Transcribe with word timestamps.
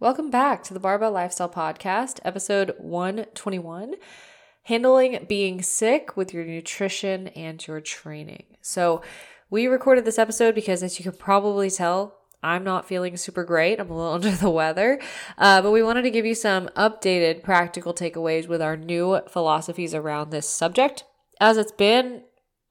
Welcome 0.00 0.30
back 0.30 0.62
to 0.62 0.72
the 0.72 0.80
Barbell 0.80 1.12
Lifestyle 1.12 1.50
Podcast, 1.50 2.20
episode 2.24 2.74
121 2.78 3.96
Handling 4.62 5.26
Being 5.28 5.60
Sick 5.60 6.16
with 6.16 6.32
Your 6.32 6.42
Nutrition 6.42 7.28
and 7.28 7.64
Your 7.66 7.82
Training. 7.82 8.44
So, 8.62 9.02
we 9.50 9.66
recorded 9.66 10.06
this 10.06 10.18
episode 10.18 10.54
because, 10.54 10.82
as 10.82 10.98
you 10.98 11.02
can 11.02 11.12
probably 11.12 11.68
tell, 11.68 12.16
I'm 12.42 12.64
not 12.64 12.88
feeling 12.88 13.18
super 13.18 13.44
great. 13.44 13.78
I'm 13.78 13.90
a 13.90 13.94
little 13.94 14.12
under 14.14 14.30
the 14.30 14.48
weather. 14.48 15.02
Uh, 15.36 15.60
but 15.60 15.70
we 15.70 15.82
wanted 15.82 16.02
to 16.02 16.10
give 16.10 16.24
you 16.24 16.34
some 16.34 16.68
updated 16.68 17.42
practical 17.42 17.92
takeaways 17.92 18.48
with 18.48 18.62
our 18.62 18.78
new 18.78 19.20
philosophies 19.28 19.92
around 19.92 20.30
this 20.30 20.48
subject. 20.48 21.04
As 21.42 21.58
it's 21.58 21.72
been 21.72 22.22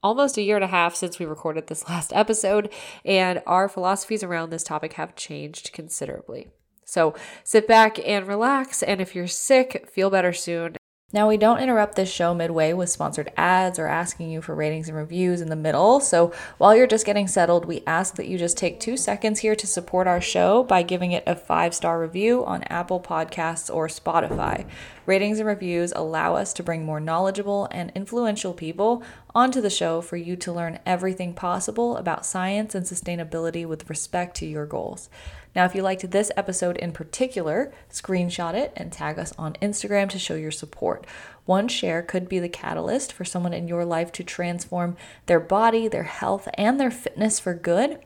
almost 0.02 0.36
a 0.36 0.42
year 0.42 0.56
and 0.56 0.64
a 0.64 0.66
half 0.66 0.96
since 0.96 1.20
we 1.20 1.26
recorded 1.26 1.68
this 1.68 1.84
last 1.88 2.12
episode, 2.12 2.72
and 3.04 3.40
our 3.46 3.68
philosophies 3.68 4.24
around 4.24 4.50
this 4.50 4.64
topic 4.64 4.94
have 4.94 5.14
changed 5.14 5.72
considerably. 5.72 6.50
So 6.90 7.14
sit 7.44 7.66
back 7.66 7.98
and 8.06 8.26
relax. 8.26 8.82
And 8.82 9.00
if 9.00 9.14
you're 9.14 9.26
sick, 9.26 9.88
feel 9.90 10.10
better 10.10 10.32
soon. 10.32 10.76
Now, 11.12 11.28
we 11.28 11.36
don't 11.36 11.58
interrupt 11.58 11.96
this 11.96 12.10
show 12.10 12.34
midway 12.34 12.72
with 12.72 12.88
sponsored 12.88 13.32
ads 13.36 13.80
or 13.80 13.88
asking 13.88 14.30
you 14.30 14.40
for 14.40 14.54
ratings 14.54 14.88
and 14.88 14.96
reviews 14.96 15.40
in 15.40 15.48
the 15.48 15.56
middle. 15.56 15.98
So, 15.98 16.32
while 16.58 16.76
you're 16.76 16.86
just 16.86 17.04
getting 17.04 17.26
settled, 17.26 17.64
we 17.64 17.82
ask 17.84 18.14
that 18.14 18.28
you 18.28 18.38
just 18.38 18.56
take 18.56 18.78
two 18.78 18.96
seconds 18.96 19.40
here 19.40 19.56
to 19.56 19.66
support 19.66 20.06
our 20.06 20.20
show 20.20 20.62
by 20.62 20.84
giving 20.84 21.10
it 21.10 21.24
a 21.26 21.34
five 21.34 21.74
star 21.74 22.00
review 22.00 22.44
on 22.44 22.62
Apple 22.64 23.00
Podcasts 23.00 23.74
or 23.74 23.88
Spotify. 23.88 24.66
Ratings 25.06 25.38
and 25.38 25.48
reviews 25.48 25.92
allow 25.96 26.34
us 26.34 26.52
to 26.52 26.62
bring 26.62 26.84
more 26.84 27.00
knowledgeable 27.00 27.68
and 27.70 27.90
influential 27.94 28.52
people 28.52 29.02
onto 29.34 29.60
the 29.60 29.70
show 29.70 30.00
for 30.00 30.16
you 30.16 30.36
to 30.36 30.52
learn 30.52 30.78
everything 30.84 31.34
possible 31.34 31.96
about 31.96 32.26
science 32.26 32.74
and 32.74 32.84
sustainability 32.84 33.66
with 33.66 33.88
respect 33.88 34.36
to 34.36 34.46
your 34.46 34.66
goals. 34.66 35.08
Now, 35.54 35.64
if 35.64 35.74
you 35.74 35.82
liked 35.82 36.10
this 36.10 36.30
episode 36.36 36.76
in 36.76 36.92
particular, 36.92 37.72
screenshot 37.90 38.54
it 38.54 38.72
and 38.76 38.92
tag 38.92 39.18
us 39.18 39.32
on 39.36 39.54
Instagram 39.54 40.08
to 40.10 40.18
show 40.18 40.34
your 40.34 40.52
support. 40.52 41.06
One 41.44 41.66
share 41.66 42.02
could 42.02 42.28
be 42.28 42.38
the 42.38 42.48
catalyst 42.48 43.12
for 43.12 43.24
someone 43.24 43.52
in 43.52 43.66
your 43.66 43.84
life 43.84 44.12
to 44.12 44.22
transform 44.22 44.96
their 45.26 45.40
body, 45.40 45.88
their 45.88 46.04
health, 46.04 46.48
and 46.54 46.78
their 46.78 46.90
fitness 46.90 47.40
for 47.40 47.54
good. 47.54 47.98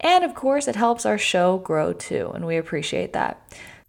And 0.00 0.24
of 0.24 0.34
course, 0.34 0.68
it 0.68 0.76
helps 0.76 1.04
our 1.04 1.18
show 1.18 1.58
grow 1.58 1.92
too, 1.92 2.30
and 2.34 2.46
we 2.46 2.56
appreciate 2.56 3.12
that. 3.12 3.42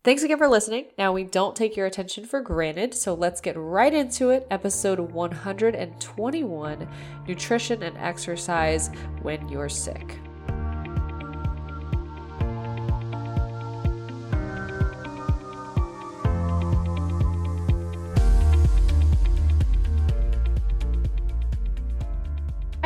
Thanks 0.07 0.23
again 0.23 0.37
for 0.37 0.47
listening. 0.47 0.85
Now, 0.97 1.11
we 1.11 1.25
don't 1.25 1.53
take 1.53 1.75
your 1.75 1.85
attention 1.85 2.23
for 2.23 2.39
granted, 2.39 2.93
so 2.93 3.13
let's 3.13 3.41
get 3.41 3.57
right 3.57 3.93
into 3.93 4.29
it. 4.29 4.47
Episode 4.49 5.01
121 5.01 6.87
Nutrition 7.27 7.83
and 7.83 7.97
Exercise 7.97 8.89
When 9.21 9.49
You're 9.49 9.67
Sick. 9.67 10.17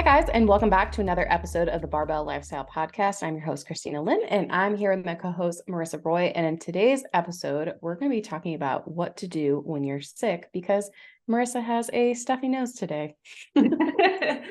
Hi, 0.02 0.20
guys, 0.20 0.30
and 0.34 0.48
welcome 0.48 0.72
back 0.72 0.92
to 0.94 1.02
another 1.02 1.32
episode 1.32 1.70
of 1.70 1.82
the 1.82 1.88
Barbell 1.88 2.24
Lifestyle 2.24 2.66
Podcast. 2.66 3.22
I'm 3.22 3.36
your 3.36 3.46
host, 3.46 3.68
Christina 3.68 4.02
Lynn, 4.02 4.24
and 4.30 4.52
I'm 4.52 4.76
here 4.76 4.96
with 4.96 5.06
my 5.06 5.14
co 5.14 5.30
host, 5.30 5.62
Marissa 5.70 6.04
Roy. 6.04 6.32
And 6.34 6.44
in 6.44 6.58
today's 6.58 7.04
episode, 7.14 7.76
we're 7.82 7.94
going 7.94 8.10
to 8.10 8.18
be 8.18 8.22
talking 8.22 8.56
about 8.56 8.90
what 8.90 9.18
to 9.18 9.28
do 9.28 9.62
when 9.64 9.84
you're 9.84 10.02
sick 10.02 10.50
because 10.54 10.90
Marissa 11.30 11.64
has 11.64 11.92
a 11.94 12.16
stuffy 12.16 12.48
nose 12.48 12.74
today. 12.74 13.16
uh, 13.56 14.42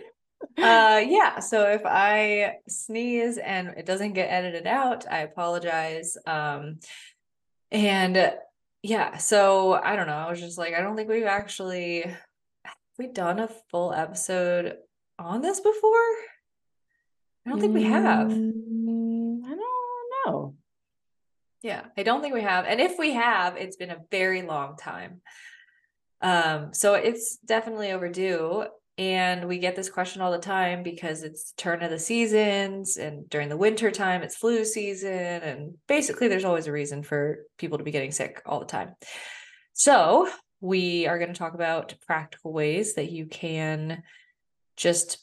yeah. 0.56 1.40
So 1.40 1.68
if 1.68 1.82
I 1.84 2.58
sneeze 2.68 3.36
and 3.36 3.74
it 3.76 3.86
doesn't 3.86 4.12
get 4.12 4.30
edited 4.30 4.68
out, 4.68 5.04
I 5.10 5.22
apologize. 5.22 6.16
Um, 6.28 6.78
and 7.72 8.34
yeah, 8.84 9.16
so 9.16 9.72
I 9.72 9.96
don't 9.96 10.06
know. 10.06 10.12
I 10.14 10.30
was 10.30 10.38
just 10.38 10.58
like, 10.58 10.74
I 10.74 10.80
don't 10.80 10.94
think 10.94 11.08
we've 11.08 11.24
actually 11.24 12.04
we 13.00 13.08
done 13.08 13.40
a 13.40 13.48
full 13.72 13.92
episode 13.92 14.76
on 15.20 15.42
this 15.42 15.60
before? 15.60 15.92
I 17.46 17.50
don't 17.50 17.60
think 17.60 17.74
we 17.74 17.84
have. 17.84 18.28
Mm, 18.28 19.44
I 19.44 19.48
don't 19.48 20.10
know. 20.26 20.54
Yeah, 21.62 21.84
I 21.96 22.02
don't 22.02 22.22
think 22.22 22.34
we 22.34 22.42
have. 22.42 22.64
And 22.64 22.80
if 22.80 22.98
we 22.98 23.12
have, 23.12 23.56
it's 23.56 23.76
been 23.76 23.90
a 23.90 24.00
very 24.10 24.42
long 24.42 24.76
time. 24.76 25.20
Um, 26.22 26.72
so 26.72 26.94
it's 26.94 27.36
definitely 27.38 27.92
overdue. 27.92 28.66
And 28.98 29.48
we 29.48 29.58
get 29.58 29.76
this 29.76 29.88
question 29.88 30.20
all 30.20 30.30
the 30.30 30.38
time 30.38 30.82
because 30.82 31.22
it's 31.22 31.52
turn 31.56 31.82
of 31.82 31.90
the 31.90 31.98
seasons 31.98 32.98
and 32.98 33.28
during 33.30 33.48
the 33.48 33.56
winter 33.56 33.90
time 33.90 34.22
it's 34.22 34.36
flu 34.36 34.64
season. 34.64 35.10
And 35.10 35.74
basically 35.86 36.28
there's 36.28 36.44
always 36.44 36.66
a 36.66 36.72
reason 36.72 37.02
for 37.02 37.38
people 37.56 37.78
to 37.78 37.84
be 37.84 37.92
getting 37.92 38.12
sick 38.12 38.42
all 38.44 38.60
the 38.60 38.66
time. 38.66 38.94
So 39.72 40.28
we 40.60 41.06
are 41.06 41.18
going 41.18 41.32
to 41.32 41.38
talk 41.38 41.54
about 41.54 41.94
practical 42.06 42.52
ways 42.52 42.94
that 42.94 43.10
you 43.10 43.24
can 43.24 44.02
just 44.80 45.18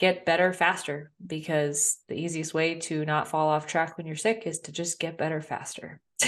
get 0.00 0.26
better 0.26 0.52
faster 0.52 1.12
because 1.24 1.98
the 2.08 2.16
easiest 2.16 2.52
way 2.52 2.74
to 2.74 3.04
not 3.04 3.28
fall 3.28 3.48
off 3.48 3.66
track 3.66 3.96
when 3.96 4.06
you're 4.06 4.16
sick 4.16 4.42
is 4.44 4.58
to 4.60 4.72
just 4.72 4.98
get 4.98 5.16
better 5.16 5.40
faster. 5.40 6.00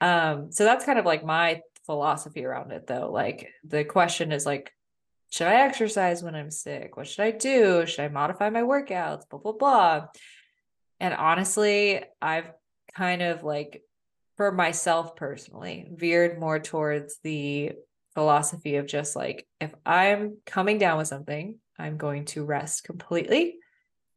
um, 0.00 0.52
so 0.52 0.64
that's 0.64 0.84
kind 0.84 0.98
of 0.98 1.06
like 1.06 1.24
my 1.24 1.62
philosophy 1.86 2.44
around 2.44 2.70
it 2.70 2.86
though. 2.86 3.10
Like 3.10 3.50
the 3.64 3.82
question 3.82 4.30
is 4.30 4.44
like, 4.44 4.72
should 5.30 5.46
I 5.46 5.62
exercise 5.62 6.22
when 6.22 6.34
I'm 6.34 6.50
sick? 6.50 6.98
What 6.98 7.08
should 7.08 7.24
I 7.24 7.30
do? 7.30 7.86
Should 7.86 8.04
I 8.04 8.08
modify 8.08 8.50
my 8.50 8.60
workouts? 8.60 9.26
Blah, 9.30 9.38
blah, 9.38 9.52
blah. 9.52 10.06
And 11.00 11.14
honestly, 11.14 12.04
I've 12.20 12.50
kind 12.94 13.22
of 13.22 13.42
like, 13.42 13.82
for 14.36 14.52
myself 14.52 15.16
personally, 15.16 15.88
veered 15.90 16.38
more 16.38 16.58
towards 16.58 17.18
the 17.22 17.72
philosophy 18.14 18.76
of 18.76 18.86
just 18.86 19.16
like 19.16 19.46
if 19.60 19.74
I'm 19.84 20.38
coming 20.46 20.78
down 20.78 20.98
with 20.98 21.08
something, 21.08 21.58
I'm 21.78 21.96
going 21.96 22.26
to 22.26 22.44
rest 22.44 22.84
completely 22.84 23.56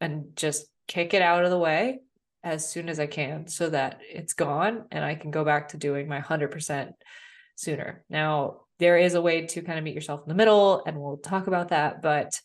and 0.00 0.36
just 0.36 0.66
kick 0.88 1.14
it 1.14 1.22
out 1.22 1.44
of 1.44 1.50
the 1.50 1.58
way 1.58 2.00
as 2.44 2.68
soon 2.68 2.88
as 2.88 3.00
I 3.00 3.06
can 3.06 3.48
so 3.48 3.70
that 3.70 4.00
it's 4.08 4.34
gone 4.34 4.84
and 4.90 5.04
I 5.04 5.14
can 5.14 5.30
go 5.30 5.44
back 5.44 5.68
to 5.68 5.76
doing 5.76 6.08
my 6.08 6.20
100% 6.20 6.92
sooner. 7.56 8.04
Now, 8.08 8.60
there 8.78 8.98
is 8.98 9.14
a 9.14 9.22
way 9.22 9.46
to 9.46 9.62
kind 9.62 9.78
of 9.78 9.84
meet 9.84 9.94
yourself 9.94 10.22
in 10.22 10.28
the 10.28 10.34
middle 10.34 10.82
and 10.86 11.00
we'll 11.00 11.16
talk 11.16 11.46
about 11.46 11.68
that, 11.68 12.02
but 12.02 12.40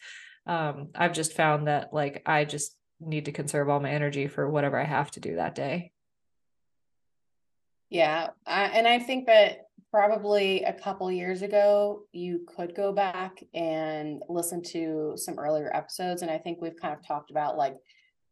um 0.47 0.89
I've 0.95 1.13
just 1.13 1.33
found 1.33 1.67
that 1.67 1.93
like 1.93 2.23
I 2.25 2.45
just 2.45 2.75
need 2.99 3.25
to 3.25 3.31
conserve 3.31 3.69
all 3.69 3.79
my 3.79 3.91
energy 3.91 4.27
for 4.27 4.49
whatever 4.49 4.79
I 4.79 4.85
have 4.85 5.11
to 5.11 5.19
do 5.19 5.35
that 5.35 5.53
day. 5.53 5.91
Yeah, 7.89 8.29
I, 8.47 8.63
and 8.63 8.87
I 8.87 8.99
think 8.99 9.27
that 9.27 9.67
probably 9.91 10.63
a 10.63 10.73
couple 10.73 11.11
years 11.11 11.41
ago, 11.41 12.03
you 12.13 12.45
could 12.47 12.73
go 12.73 12.93
back 12.93 13.43
and 13.53 14.23
listen 14.29 14.63
to 14.63 15.13
some 15.17 15.37
earlier 15.37 15.69
episodes. 15.75 16.21
And 16.21 16.31
I 16.31 16.37
think 16.37 16.61
we've 16.61 16.79
kind 16.79 16.93
of 16.93 17.05
talked 17.05 17.29
about 17.29 17.57
like 17.57 17.75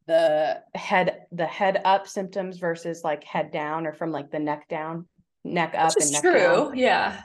the 0.08 0.64
head, 0.74 1.25
the 1.34 1.46
head 1.46 1.81
up 1.84 2.08
symptoms 2.08 2.58
versus 2.58 3.03
like 3.03 3.24
head 3.25 3.52
down 3.52 3.86
or 3.86 3.94
from 3.94 4.12
like 4.12 4.31
the 4.31 4.40
neck 4.40 4.70
down, 4.70 5.06
neck 5.44 5.75
up 5.78 5.94
and 6.00 6.12
neck 6.12 6.22
true. 6.22 6.34
down. 6.34 6.78
Yeah. 6.78 7.22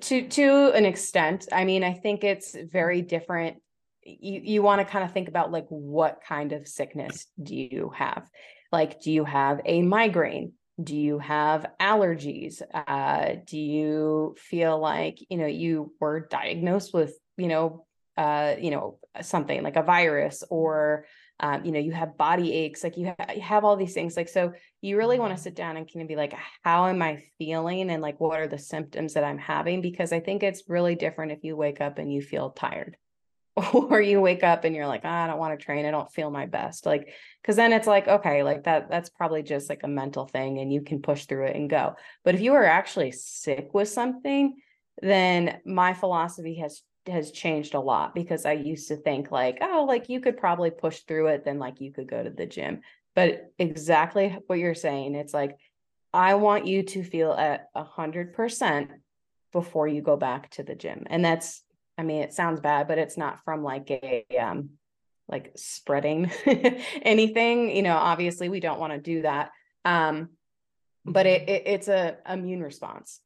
To 0.00 0.28
to 0.28 0.72
an 0.72 0.86
extent. 0.86 1.46
I 1.52 1.66
mean, 1.66 1.84
I 1.84 1.92
think 1.92 2.24
it's 2.24 2.56
very 2.72 3.02
different. 3.02 3.58
You 4.02 4.40
you 4.42 4.62
want 4.62 4.80
to 4.80 4.90
kind 4.90 5.04
of 5.04 5.12
think 5.12 5.28
about 5.28 5.52
like 5.52 5.66
what 5.68 6.22
kind 6.26 6.52
of 6.52 6.66
sickness 6.66 7.26
do 7.42 7.54
you 7.54 7.92
have? 7.94 8.26
Like, 8.72 9.02
do 9.02 9.12
you 9.12 9.24
have 9.26 9.60
a 9.66 9.82
migraine? 9.82 10.52
Do 10.82 10.96
you 10.96 11.18
have 11.18 11.66
allergies? 11.80 12.60
Uh, 12.72 13.36
do 13.44 13.58
you 13.58 14.34
feel 14.38 14.78
like 14.78 15.18
you 15.30 15.36
know 15.36 15.46
you 15.46 15.92
were 16.00 16.26
diagnosed 16.28 16.92
with 16.92 17.16
you 17.36 17.48
know 17.48 17.86
uh, 18.16 18.54
you 18.58 18.70
know 18.70 18.98
something 19.22 19.62
like 19.62 19.76
a 19.76 19.82
virus 19.82 20.42
or 20.50 21.06
um, 21.40 21.64
you 21.64 21.72
know 21.72 21.78
you 21.80 21.92
have 21.92 22.16
body 22.16 22.52
aches 22.52 22.82
like 22.84 22.96
you, 22.96 23.06
ha- 23.18 23.32
you 23.34 23.40
have 23.40 23.64
all 23.64 23.76
these 23.76 23.94
things 23.94 24.16
like 24.16 24.28
so 24.28 24.52
you 24.80 24.96
really 24.96 25.18
want 25.18 25.30
to 25.30 25.34
mm-hmm. 25.34 25.42
sit 25.42 25.56
down 25.56 25.76
and 25.76 25.92
kind 25.92 26.02
of 26.02 26.08
be 26.08 26.14
like 26.14 26.32
how 26.62 26.86
am 26.86 27.02
i 27.02 27.22
feeling 27.38 27.90
and 27.90 28.02
like 28.02 28.20
what 28.20 28.38
are 28.38 28.46
the 28.46 28.58
symptoms 28.58 29.14
that 29.14 29.24
i'm 29.24 29.38
having? 29.38 29.80
Because 29.80 30.12
i 30.12 30.20
think 30.20 30.42
it's 30.42 30.68
really 30.68 30.94
different 30.94 31.32
if 31.32 31.42
you 31.42 31.56
wake 31.56 31.80
up 31.80 31.98
and 31.98 32.12
you 32.12 32.22
feel 32.22 32.50
tired 32.50 32.96
or 33.72 34.00
you 34.00 34.20
wake 34.20 34.42
up 34.42 34.64
and 34.64 34.74
you're 34.74 34.86
like, 34.86 35.02
oh, 35.04 35.08
I 35.08 35.26
don't 35.26 35.38
want 35.38 35.58
to 35.58 35.64
train. 35.64 35.86
I 35.86 35.90
don't 35.90 36.10
feel 36.10 36.30
my 36.30 36.46
best. 36.46 36.86
Like, 36.86 37.14
cause 37.44 37.56
then 37.56 37.72
it's 37.72 37.86
like, 37.86 38.08
okay, 38.08 38.42
like 38.42 38.64
that, 38.64 38.90
that's 38.90 39.10
probably 39.10 39.42
just 39.42 39.68
like 39.68 39.82
a 39.84 39.88
mental 39.88 40.26
thing 40.26 40.58
and 40.58 40.72
you 40.72 40.80
can 40.80 41.00
push 41.00 41.26
through 41.26 41.46
it 41.46 41.56
and 41.56 41.70
go. 41.70 41.94
But 42.24 42.34
if 42.34 42.40
you 42.40 42.54
are 42.54 42.64
actually 42.64 43.12
sick 43.12 43.72
with 43.72 43.88
something, 43.88 44.56
then 45.00 45.60
my 45.64 45.94
philosophy 45.94 46.56
has 46.56 46.82
has 47.06 47.30
changed 47.30 47.74
a 47.74 47.80
lot 47.80 48.14
because 48.14 48.46
I 48.46 48.52
used 48.52 48.88
to 48.88 48.96
think 48.96 49.30
like, 49.30 49.58
oh, 49.60 49.84
like 49.86 50.08
you 50.08 50.20
could 50.20 50.38
probably 50.38 50.70
push 50.70 51.00
through 51.00 51.26
it, 51.28 51.44
then 51.44 51.58
like 51.58 51.80
you 51.80 51.92
could 51.92 52.08
go 52.08 52.22
to 52.22 52.30
the 52.30 52.46
gym. 52.46 52.80
But 53.14 53.52
exactly 53.58 54.38
what 54.46 54.58
you're 54.58 54.74
saying, 54.74 55.14
it's 55.14 55.34
like, 55.34 55.56
I 56.12 56.34
want 56.34 56.66
you 56.66 56.82
to 56.82 57.04
feel 57.04 57.32
at 57.32 57.68
a 57.74 57.84
hundred 57.84 58.32
percent 58.32 58.90
before 59.52 59.86
you 59.86 60.00
go 60.00 60.16
back 60.16 60.50
to 60.52 60.62
the 60.62 60.74
gym. 60.74 61.04
And 61.10 61.24
that's 61.24 61.62
I 61.96 62.02
mean, 62.02 62.22
it 62.22 62.32
sounds 62.32 62.60
bad, 62.60 62.88
but 62.88 62.98
it's 62.98 63.16
not 63.16 63.44
from 63.44 63.62
like 63.62 63.90
a 63.90 64.24
um 64.38 64.70
like 65.28 65.52
spreading 65.56 66.30
anything. 67.02 67.74
You 67.74 67.82
know, 67.82 67.96
obviously 67.96 68.48
we 68.48 68.60
don't 68.60 68.80
want 68.80 68.92
to 68.92 68.98
do 68.98 69.22
that. 69.22 69.50
Um, 69.84 70.30
but 71.04 71.26
it, 71.26 71.48
it 71.48 71.62
it's 71.66 71.88
a 71.88 72.16
immune 72.28 72.62
response. 72.62 73.20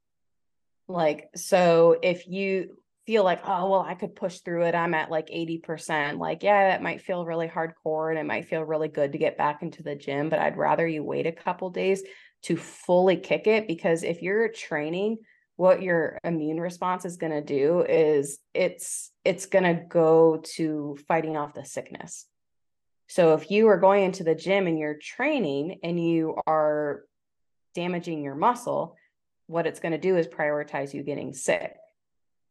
Like 0.87 1.29
so 1.35 1.99
if 2.03 2.27
you 2.27 2.79
feel 3.09 3.25
like, 3.25 3.41
oh, 3.47 3.71
well, 3.71 3.81
I 3.81 3.95
could 3.95 4.15
push 4.15 4.41
through 4.41 4.65
it. 4.65 4.75
I'm 4.75 4.93
at 4.93 5.11
like 5.11 5.29
80%. 5.29 6.19
Like, 6.19 6.43
yeah, 6.43 6.69
that 6.69 6.83
might 6.83 7.01
feel 7.01 7.25
really 7.25 7.49
hardcore 7.49 8.11
and 8.11 8.19
it 8.19 8.27
might 8.27 8.45
feel 8.45 8.63
really 8.63 8.89
good 8.89 9.13
to 9.13 9.19
get 9.19 9.39
back 9.39 9.63
into 9.63 9.83
the 9.83 9.97
gym, 9.97 10.29
but 10.29 10.39
I'd 10.39 10.59
rather 10.59 10.87
you 10.87 11.03
wait 11.03 11.27
a 11.27 11.33
couple 11.33 11.71
days 11.71 12.03
to 12.43 12.59
fully 12.59 13.17
kick 13.17 13.47
it 13.47 13.67
because 13.67 14.03
if 14.03 14.21
you're 14.21 14.51
training, 14.51 15.21
what 15.59 15.83
your 15.83 16.21
immune 16.23 16.61
response 16.61 17.05
is 17.05 17.17
going 17.17 17.33
to 17.33 17.43
do 17.43 17.81
is 17.81 18.39
it's 18.55 19.11
it's 19.25 19.47
going 19.47 19.65
to 19.65 19.83
go 19.89 20.41
to 20.55 20.97
fighting 21.09 21.37
off 21.37 21.53
the 21.53 21.65
sickness. 21.65 22.27
So 23.09 23.35
if 23.35 23.51
you 23.51 23.67
are 23.67 23.77
going 23.77 24.05
into 24.05 24.23
the 24.23 24.37
gym 24.37 24.69
and 24.69 24.79
you're 24.79 24.99
training 25.03 25.81
and 25.83 26.01
you 26.01 26.37
are 26.47 27.03
damaging 27.75 28.23
your 28.23 28.37
muscle, 28.37 28.95
what 29.49 29.67
it's 29.67 29.81
going 29.81 29.91
to 29.91 29.99
do 29.99 30.17
is 30.17 30.29
prioritize 30.29 30.95
you 30.95 31.03
getting 31.03 31.35
sick. 31.35 31.75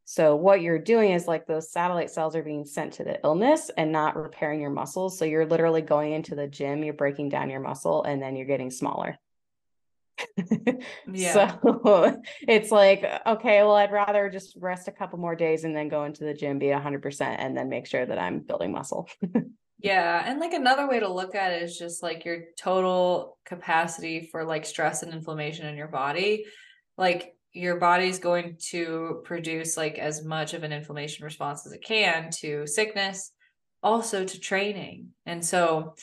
So 0.04 0.36
what 0.36 0.60
you're 0.60 0.78
doing 0.78 1.12
is 1.12 1.26
like 1.26 1.46
those 1.46 1.72
satellite 1.72 2.10
cells 2.10 2.36
are 2.36 2.42
being 2.42 2.66
sent 2.66 2.94
to 2.94 3.04
the 3.04 3.20
illness 3.24 3.70
and 3.74 3.90
not 3.90 4.16
repairing 4.16 4.60
your 4.60 4.68
muscles. 4.68 5.18
So 5.18 5.24
you're 5.24 5.46
literally 5.46 5.80
going 5.80 6.12
into 6.12 6.34
the 6.34 6.46
gym, 6.46 6.84
you're 6.84 6.92
breaking 6.92 7.30
down 7.30 7.48
your 7.48 7.60
muscle, 7.60 8.02
and 8.02 8.20
then 8.20 8.36
you're 8.36 8.44
getting 8.44 8.70
smaller. 8.70 9.16
yeah. 11.12 11.32
So 11.32 12.22
it's 12.42 12.70
like, 12.70 13.04
okay, 13.26 13.62
well, 13.62 13.74
I'd 13.74 13.92
rather 13.92 14.28
just 14.30 14.56
rest 14.60 14.88
a 14.88 14.92
couple 14.92 15.18
more 15.18 15.36
days 15.36 15.64
and 15.64 15.76
then 15.76 15.88
go 15.88 16.04
into 16.04 16.24
the 16.24 16.34
gym, 16.34 16.58
be 16.58 16.66
100%, 16.66 17.20
and 17.20 17.56
then 17.56 17.68
make 17.68 17.86
sure 17.86 18.04
that 18.04 18.18
I'm 18.18 18.40
building 18.40 18.72
muscle. 18.72 19.08
yeah. 19.78 20.22
And 20.24 20.40
like 20.40 20.52
another 20.52 20.88
way 20.88 21.00
to 21.00 21.12
look 21.12 21.34
at 21.34 21.52
it 21.52 21.62
is 21.62 21.78
just 21.78 22.02
like 22.02 22.24
your 22.24 22.44
total 22.58 23.38
capacity 23.44 24.28
for 24.30 24.44
like 24.44 24.66
stress 24.66 25.02
and 25.02 25.12
inflammation 25.12 25.66
in 25.66 25.76
your 25.76 25.88
body. 25.88 26.44
Like 26.96 27.34
your 27.52 27.76
body's 27.76 28.18
going 28.18 28.56
to 28.70 29.22
produce 29.24 29.76
like 29.76 29.98
as 29.98 30.24
much 30.24 30.54
of 30.54 30.62
an 30.62 30.72
inflammation 30.72 31.24
response 31.24 31.66
as 31.66 31.72
it 31.72 31.82
can 31.82 32.30
to 32.30 32.66
sickness 32.66 33.32
also 33.82 34.24
to 34.24 34.40
training 34.40 35.08
and 35.24 35.44
so 35.44 35.94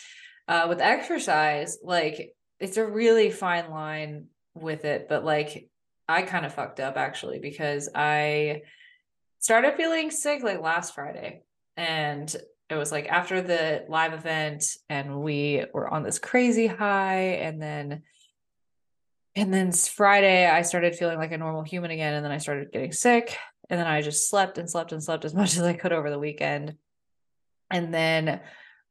uh, 0.48 0.66
with 0.68 0.82
exercise 0.82 1.78
like 1.84 2.34
it's 2.60 2.78
a 2.78 2.86
really 2.86 3.30
fine 3.30 3.69
line 3.69 4.28
with 4.54 4.86
it 4.86 5.07
but 5.10 5.25
like 5.25 5.69
i 6.07 6.22
kind 6.22 6.46
of 6.46 6.54
fucked 6.54 6.80
up 6.80 6.98
actually 6.98 7.40
because 7.40 7.90
i 7.96 8.62
started 9.40 9.75
feeling 9.75 10.12
sick 10.12 10.44
like 10.44 10.62
last 10.62 10.96
friday 10.96 11.42
and 11.78 12.36
it 12.69 12.75
was 12.75 12.92
like 12.92 13.07
after 13.07 13.42
the 13.42 13.86
live 13.90 14.13
event 14.13 14.63
and 14.90 15.22
we 15.22 15.63
were 15.74 15.88
on 15.88 16.04
this 16.04 16.18
crazy 16.18 16.68
high 16.68 17.38
and 17.42 17.62
then 17.62 18.02
and 19.36 19.54
then 19.54 19.72
Friday, 19.74 20.48
I 20.48 20.62
started 20.62 20.96
feeling 20.96 21.18
like 21.18 21.34
a 21.34 21.38
normal 21.38 21.63
human 21.63 21.92
again. 21.92 22.13
And 22.13 22.24
then 22.24 22.31
I 22.31 22.38
started 22.38 22.72
getting 22.72 22.94
sick. 22.94 23.38
And 23.69 23.80
then 23.80 23.88
I 23.88 24.02
just 24.02 24.30
slept 24.30 24.57
and 24.57 24.69
slept 24.69 24.94
and 24.94 25.04
slept 25.04 25.25
as 25.25 25.34
much 25.36 25.57
as 25.57 25.62
I 25.62 25.74
could 25.74 25.92
over 25.92 26.10
the 26.10 26.19
weekend. 26.19 26.75
And 27.69 27.94
then 27.94 28.40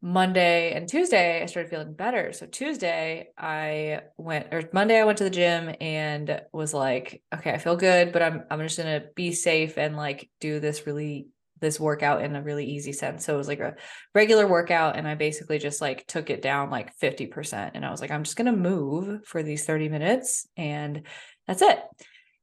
Monday 0.04 0.74
and 0.74 0.86
Tuesday, 0.86 1.42
I 1.42 1.46
started 1.46 1.70
feeling 1.70 1.94
better. 1.94 2.34
So 2.34 2.44
Tuesday, 2.44 3.28
I 3.38 4.02
went, 4.18 4.52
or 4.52 4.68
Monday, 4.70 5.00
I 5.00 5.04
went 5.04 5.16
to 5.16 5.24
the 5.24 5.30
gym 5.30 5.74
and 5.80 6.42
was 6.52 6.74
like, 6.74 7.22
okay, 7.34 7.52
I 7.52 7.56
feel 7.56 7.74
good, 7.74 8.12
but 8.12 8.20
I'm, 8.20 8.44
I'm 8.50 8.60
just 8.60 8.76
to 8.76 9.06
be 9.14 9.32
safe 9.32 9.78
and 9.78 9.96
like 9.96 10.28
do 10.40 10.60
this 10.60 10.86
really 10.86 11.28
this 11.60 11.80
workout 11.80 12.22
in 12.22 12.36
a 12.36 12.42
really 12.42 12.66
easy 12.66 12.92
sense. 12.92 13.24
So 13.24 13.32
it 13.32 13.38
was 13.38 13.48
like 13.48 13.60
a 13.60 13.76
regular 14.14 14.46
workout 14.46 14.96
and 14.96 15.08
I 15.08 15.14
basically 15.14 15.58
just 15.58 15.80
like 15.80 16.06
took 16.06 16.28
it 16.28 16.42
down 16.42 16.68
like 16.68 16.94
50% 16.98 17.70
and 17.72 17.86
I 17.86 17.90
was 17.90 18.02
like 18.02 18.10
I'm 18.10 18.24
just 18.24 18.36
to 18.36 18.52
move 18.52 19.24
for 19.24 19.42
these 19.42 19.64
30 19.64 19.88
minutes 19.88 20.46
and 20.54 21.06
that's 21.46 21.62
it. 21.62 21.82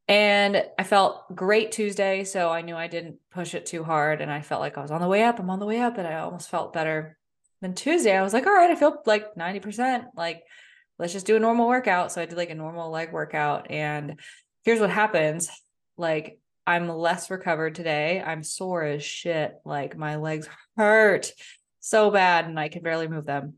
And 0.08 0.64
I 0.80 0.84
felt 0.84 1.36
great 1.36 1.72
Tuesday, 1.72 2.24
so 2.24 2.50
I 2.50 2.64
knew 2.64 2.76
I 2.76 2.88
didn't 2.88 3.18
push 3.30 3.54
it 3.54 3.68
too 3.68 3.84
hard 3.84 4.20
and 4.20 4.32
I 4.32 4.42
felt 4.42 4.62
like 4.62 4.80
I 4.80 4.82
was 4.82 4.90
on 4.90 5.02
the 5.02 5.08
way 5.08 5.22
up. 5.22 5.38
I'm 5.38 5.52
on 5.52 5.60
the 5.60 5.68
way 5.68 5.80
up 5.80 6.00
and 6.00 6.08
I 6.08 6.16
almost 6.22 6.50
felt 6.50 6.74
better. 6.74 7.20
Then 7.62 7.74
Tuesday 7.74 8.16
I 8.16 8.24
was 8.24 8.34
like, 8.34 8.46
all 8.46 8.54
right, 8.54 8.72
I 8.72 8.76
feel 8.76 9.02
like 9.06 9.36
90%. 9.36 10.08
Like 10.16 10.44
let's 10.98 11.14
just 11.14 11.26
do 11.26 11.36
a 11.36 11.40
normal 11.40 11.68
workout. 11.68 12.12
So 12.12 12.22
I 12.22 12.26
did 12.26 12.38
like 12.38 12.50
a 12.50 12.56
normal 12.56 12.90
leg 12.90 13.12
workout 13.12 13.70
and 13.70 14.20
here's 14.64 14.80
what 14.80 14.90
happens. 14.90 15.50
Like 15.98 16.40
I'm 16.66 16.88
less 16.90 17.30
recovered 17.30 17.76
today. 17.76 18.22
I'm 18.26 18.44
sore 18.44 18.84
as 18.84 19.04
shit. 19.04 19.54
Like 19.66 19.98
my 19.98 20.18
legs 20.18 20.48
hurt 20.78 21.32
so 21.80 22.12
bad 22.12 22.46
and 22.46 22.60
I 22.60 22.70
can 22.70 22.84
barely 22.84 23.08
move 23.08 23.26
them. 23.26 23.56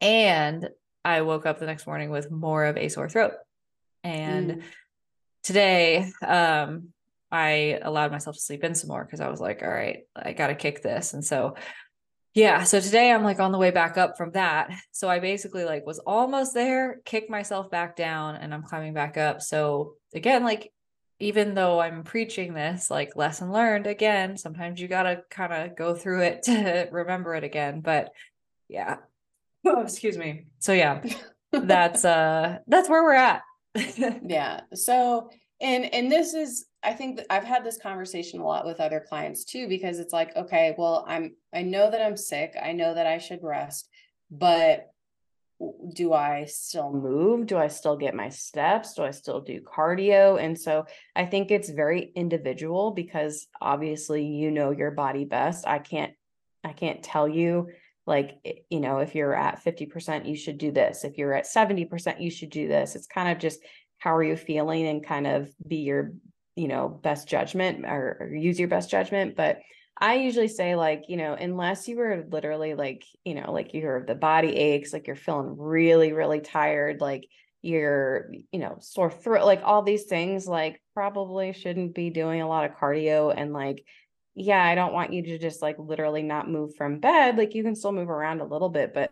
And 0.00 0.68
I 1.04 1.22
woke 1.22 1.46
up 1.46 1.58
the 1.58 1.66
next 1.66 1.86
morning 1.86 2.10
with 2.10 2.30
more 2.30 2.64
of 2.64 2.76
a 2.76 2.88
sore 2.88 3.08
throat. 3.08 3.32
And 4.02 4.50
mm. 4.50 4.62
today, 5.42 6.10
um, 6.26 6.88
I 7.30 7.78
allowed 7.80 8.10
myself 8.10 8.36
to 8.36 8.42
sleep 8.42 8.64
in 8.64 8.74
some 8.74 8.88
more 8.88 9.04
because 9.04 9.20
I 9.20 9.28
was 9.28 9.40
like, 9.40 9.62
all 9.62 9.70
right, 9.70 10.00
I 10.16 10.32
got 10.32 10.48
to 10.48 10.54
kick 10.54 10.82
this. 10.82 11.14
And 11.14 11.24
so, 11.24 11.54
yeah. 12.34 12.62
So 12.62 12.80
today 12.80 13.10
I'm 13.10 13.24
like 13.24 13.40
on 13.40 13.52
the 13.52 13.58
way 13.58 13.70
back 13.70 13.98
up 13.98 14.16
from 14.16 14.32
that. 14.32 14.70
So 14.92 15.08
I 15.08 15.18
basically 15.18 15.64
like 15.64 15.84
was 15.84 15.98
almost 15.98 16.54
there, 16.54 17.00
kicked 17.04 17.30
myself 17.30 17.70
back 17.70 17.96
down, 17.96 18.36
and 18.36 18.54
I'm 18.54 18.62
climbing 18.62 18.94
back 18.94 19.16
up. 19.16 19.40
So 19.42 19.94
again, 20.14 20.44
like 20.44 20.72
even 21.18 21.54
though 21.54 21.80
I'm 21.80 22.02
preaching 22.02 22.54
this, 22.54 22.90
like 22.90 23.16
lesson 23.16 23.52
learned 23.52 23.86
again, 23.86 24.36
sometimes 24.36 24.80
you 24.80 24.88
got 24.88 25.02
to 25.02 25.22
kind 25.28 25.52
of 25.52 25.76
go 25.76 25.94
through 25.94 26.22
it 26.22 26.42
to 26.44 26.88
remember 26.90 27.34
it 27.34 27.44
again. 27.44 27.80
But 27.80 28.10
yeah. 28.68 28.96
Oh, 29.62 29.82
excuse 29.82 30.16
me. 30.16 30.46
So 30.58 30.72
yeah, 30.72 31.02
that's 31.52 32.02
uh 32.06 32.60
that's 32.66 32.88
where 32.88 33.02
we're 33.02 33.12
at. 33.12 33.42
yeah. 34.24 34.62
So 34.72 35.28
and 35.60 35.92
and 35.94 36.10
this 36.10 36.34
is 36.34 36.66
I 36.82 36.94
think 36.94 37.16
that 37.16 37.26
I've 37.30 37.44
had 37.44 37.64
this 37.64 37.78
conversation 37.78 38.40
a 38.40 38.46
lot 38.46 38.64
with 38.64 38.80
other 38.80 39.04
clients 39.06 39.44
too 39.44 39.68
because 39.68 39.98
it's 39.98 40.12
like 40.12 40.34
okay, 40.36 40.74
well, 40.78 41.04
I'm 41.08 41.36
I 41.54 41.62
know 41.62 41.90
that 41.90 42.02
I'm 42.02 42.16
sick. 42.16 42.54
I 42.60 42.72
know 42.72 42.94
that 42.94 43.06
I 43.06 43.18
should 43.18 43.42
rest, 43.42 43.88
but 44.30 44.90
do 45.92 46.12
I 46.14 46.46
still 46.46 46.90
move? 46.90 47.46
Do 47.46 47.58
I 47.58 47.68
still 47.68 47.96
get 47.96 48.14
my 48.14 48.30
steps? 48.30 48.94
Do 48.94 49.02
I 49.02 49.10
still 49.10 49.40
do 49.40 49.60
cardio? 49.60 50.42
And 50.42 50.58
so 50.58 50.86
I 51.14 51.26
think 51.26 51.50
it's 51.50 51.68
very 51.68 52.12
individual 52.14 52.92
because 52.92 53.46
obviously 53.60 54.24
you 54.24 54.50
know 54.50 54.70
your 54.70 54.90
body 54.90 55.24
best. 55.24 55.66
I 55.66 55.78
can't 55.78 56.14
I 56.64 56.72
can't 56.72 57.02
tell 57.02 57.28
you 57.28 57.68
like 58.06 58.38
you 58.70 58.80
know 58.80 58.98
if 58.98 59.14
you're 59.14 59.34
at 59.34 59.62
50% 59.62 60.26
you 60.26 60.34
should 60.34 60.56
do 60.56 60.72
this. 60.72 61.04
If 61.04 61.18
you're 61.18 61.34
at 61.34 61.44
70% 61.44 62.20
you 62.20 62.30
should 62.30 62.50
do 62.50 62.66
this. 62.66 62.96
It's 62.96 63.06
kind 63.06 63.30
of 63.30 63.38
just 63.38 63.60
how 64.00 64.16
are 64.16 64.22
you 64.24 64.36
feeling 64.36 64.86
and 64.86 65.06
kind 65.06 65.26
of 65.26 65.50
be 65.66 65.76
your 65.76 66.12
you 66.56 66.66
know 66.68 66.88
best 66.88 67.28
judgment 67.28 67.84
or, 67.86 68.16
or 68.20 68.34
use 68.34 68.58
your 68.58 68.68
best 68.68 68.90
judgment, 68.90 69.36
but 69.36 69.60
I 70.00 70.14
usually 70.14 70.48
say 70.48 70.76
like, 70.76 71.04
you 71.08 71.18
know, 71.18 71.34
unless 71.34 71.86
you 71.86 71.96
were 71.96 72.24
literally 72.30 72.74
like, 72.74 73.04
you 73.22 73.34
know, 73.34 73.52
like 73.52 73.74
you're 73.74 74.04
the 74.06 74.14
body 74.14 74.56
aches, 74.56 74.94
like 74.94 75.06
you're 75.06 75.14
feeling 75.14 75.56
really, 75.58 76.14
really 76.14 76.40
tired, 76.40 77.02
like 77.02 77.28
you're, 77.60 78.32
you 78.50 78.60
know, 78.60 78.78
sore 78.80 79.10
throat, 79.10 79.44
like 79.44 79.60
all 79.62 79.82
these 79.82 80.04
things, 80.04 80.46
like 80.46 80.80
probably 80.94 81.52
shouldn't 81.52 81.94
be 81.94 82.08
doing 82.08 82.40
a 82.40 82.48
lot 82.48 82.64
of 82.64 82.76
cardio 82.78 83.34
and 83.36 83.52
like, 83.52 83.84
yeah, 84.34 84.64
I 84.64 84.74
don't 84.74 84.94
want 84.94 85.12
you 85.12 85.22
to 85.24 85.38
just 85.38 85.60
like 85.60 85.76
literally 85.78 86.22
not 86.22 86.48
move 86.48 86.74
from 86.76 87.00
bed. 87.00 87.36
Like 87.36 87.54
you 87.54 87.62
can 87.62 87.76
still 87.76 87.92
move 87.92 88.08
around 88.08 88.40
a 88.40 88.46
little 88.46 88.70
bit, 88.70 88.94
but 88.94 89.10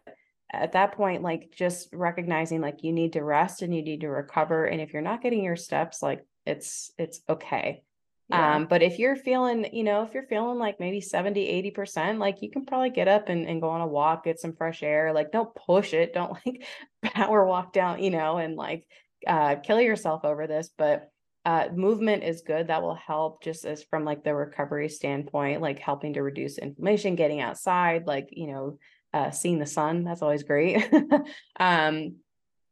at 0.52 0.73
that 0.73 0.93
point, 0.93 1.23
like 1.23 1.52
just 1.55 1.88
recognizing 1.93 2.61
like 2.61 2.83
you 2.83 2.93
need 2.93 3.14
to 3.14 3.23
rest 3.23 3.62
and 3.62 3.75
you 3.75 3.83
need 3.83 4.00
to 4.00 4.09
recover. 4.09 4.64
And 4.64 4.81
if 4.81 4.93
you're 4.93 5.02
not 5.02 5.23
getting 5.23 5.45
your 5.45 5.57
steps, 5.57 6.02
like 6.02 6.25
it's 6.47 6.93
it's 6.99 7.21
okay 7.28 7.83
yeah. 8.28 8.57
Um, 8.57 8.67
but 8.67 8.83
if 8.83 8.99
you're 8.99 9.17
feeling, 9.17 9.69
you 9.73 9.85
know, 9.85 10.02
if 10.02 10.12
you're 10.12 10.26
feeling 10.26 10.59
like 10.59 10.78
maybe 10.78 11.00
70, 11.00 11.73
80%, 11.73 12.19
like 12.19 12.43
you 12.43 12.50
can 12.50 12.67
probably 12.67 12.90
get 12.90 13.09
up 13.09 13.28
and, 13.28 13.47
and 13.47 13.62
go 13.62 13.71
on 13.71 13.81
a 13.81 13.87
walk, 13.87 14.25
get 14.25 14.38
some 14.38 14.55
fresh 14.55 14.83
air. 14.83 15.12
Like 15.14 15.33
don't 15.33 15.55
push 15.55 15.95
it. 15.95 16.12
Don't 16.12 16.33
like 16.47 16.64
power 17.02 17.47
walk 17.47 17.73
down, 17.73 18.02
you 18.02 18.11
know, 18.11 18.37
and 18.37 18.57
like 18.57 18.87
uh 19.26 19.57
kill 19.57 19.81
yourself 19.81 20.25
over 20.25 20.47
this. 20.47 20.71
But 20.76 21.11
uh 21.47 21.69
movement 21.75 22.23
is 22.23 22.43
good. 22.43 22.67
That 22.67 22.83
will 22.83 22.97
help 22.97 23.43
just 23.43 23.64
as 23.64 23.83
from 23.85 24.05
like 24.05 24.25
the 24.25 24.35
recovery 24.35 24.90
standpoint, 24.90 25.62
like 25.62 25.78
helping 25.78 26.12
to 26.14 26.23
reduce 26.23 26.59
inflammation, 26.59 27.17
getting 27.17 27.40
outside, 27.40 28.07
like, 28.07 28.28
you 28.31 28.49
know, 28.49 28.78
uh 29.15 29.31
seeing 29.31 29.59
the 29.59 29.67
sun. 29.67 30.05
That's 30.05 30.23
always 30.23 30.43
great. 30.43 30.88
um 31.61 32.17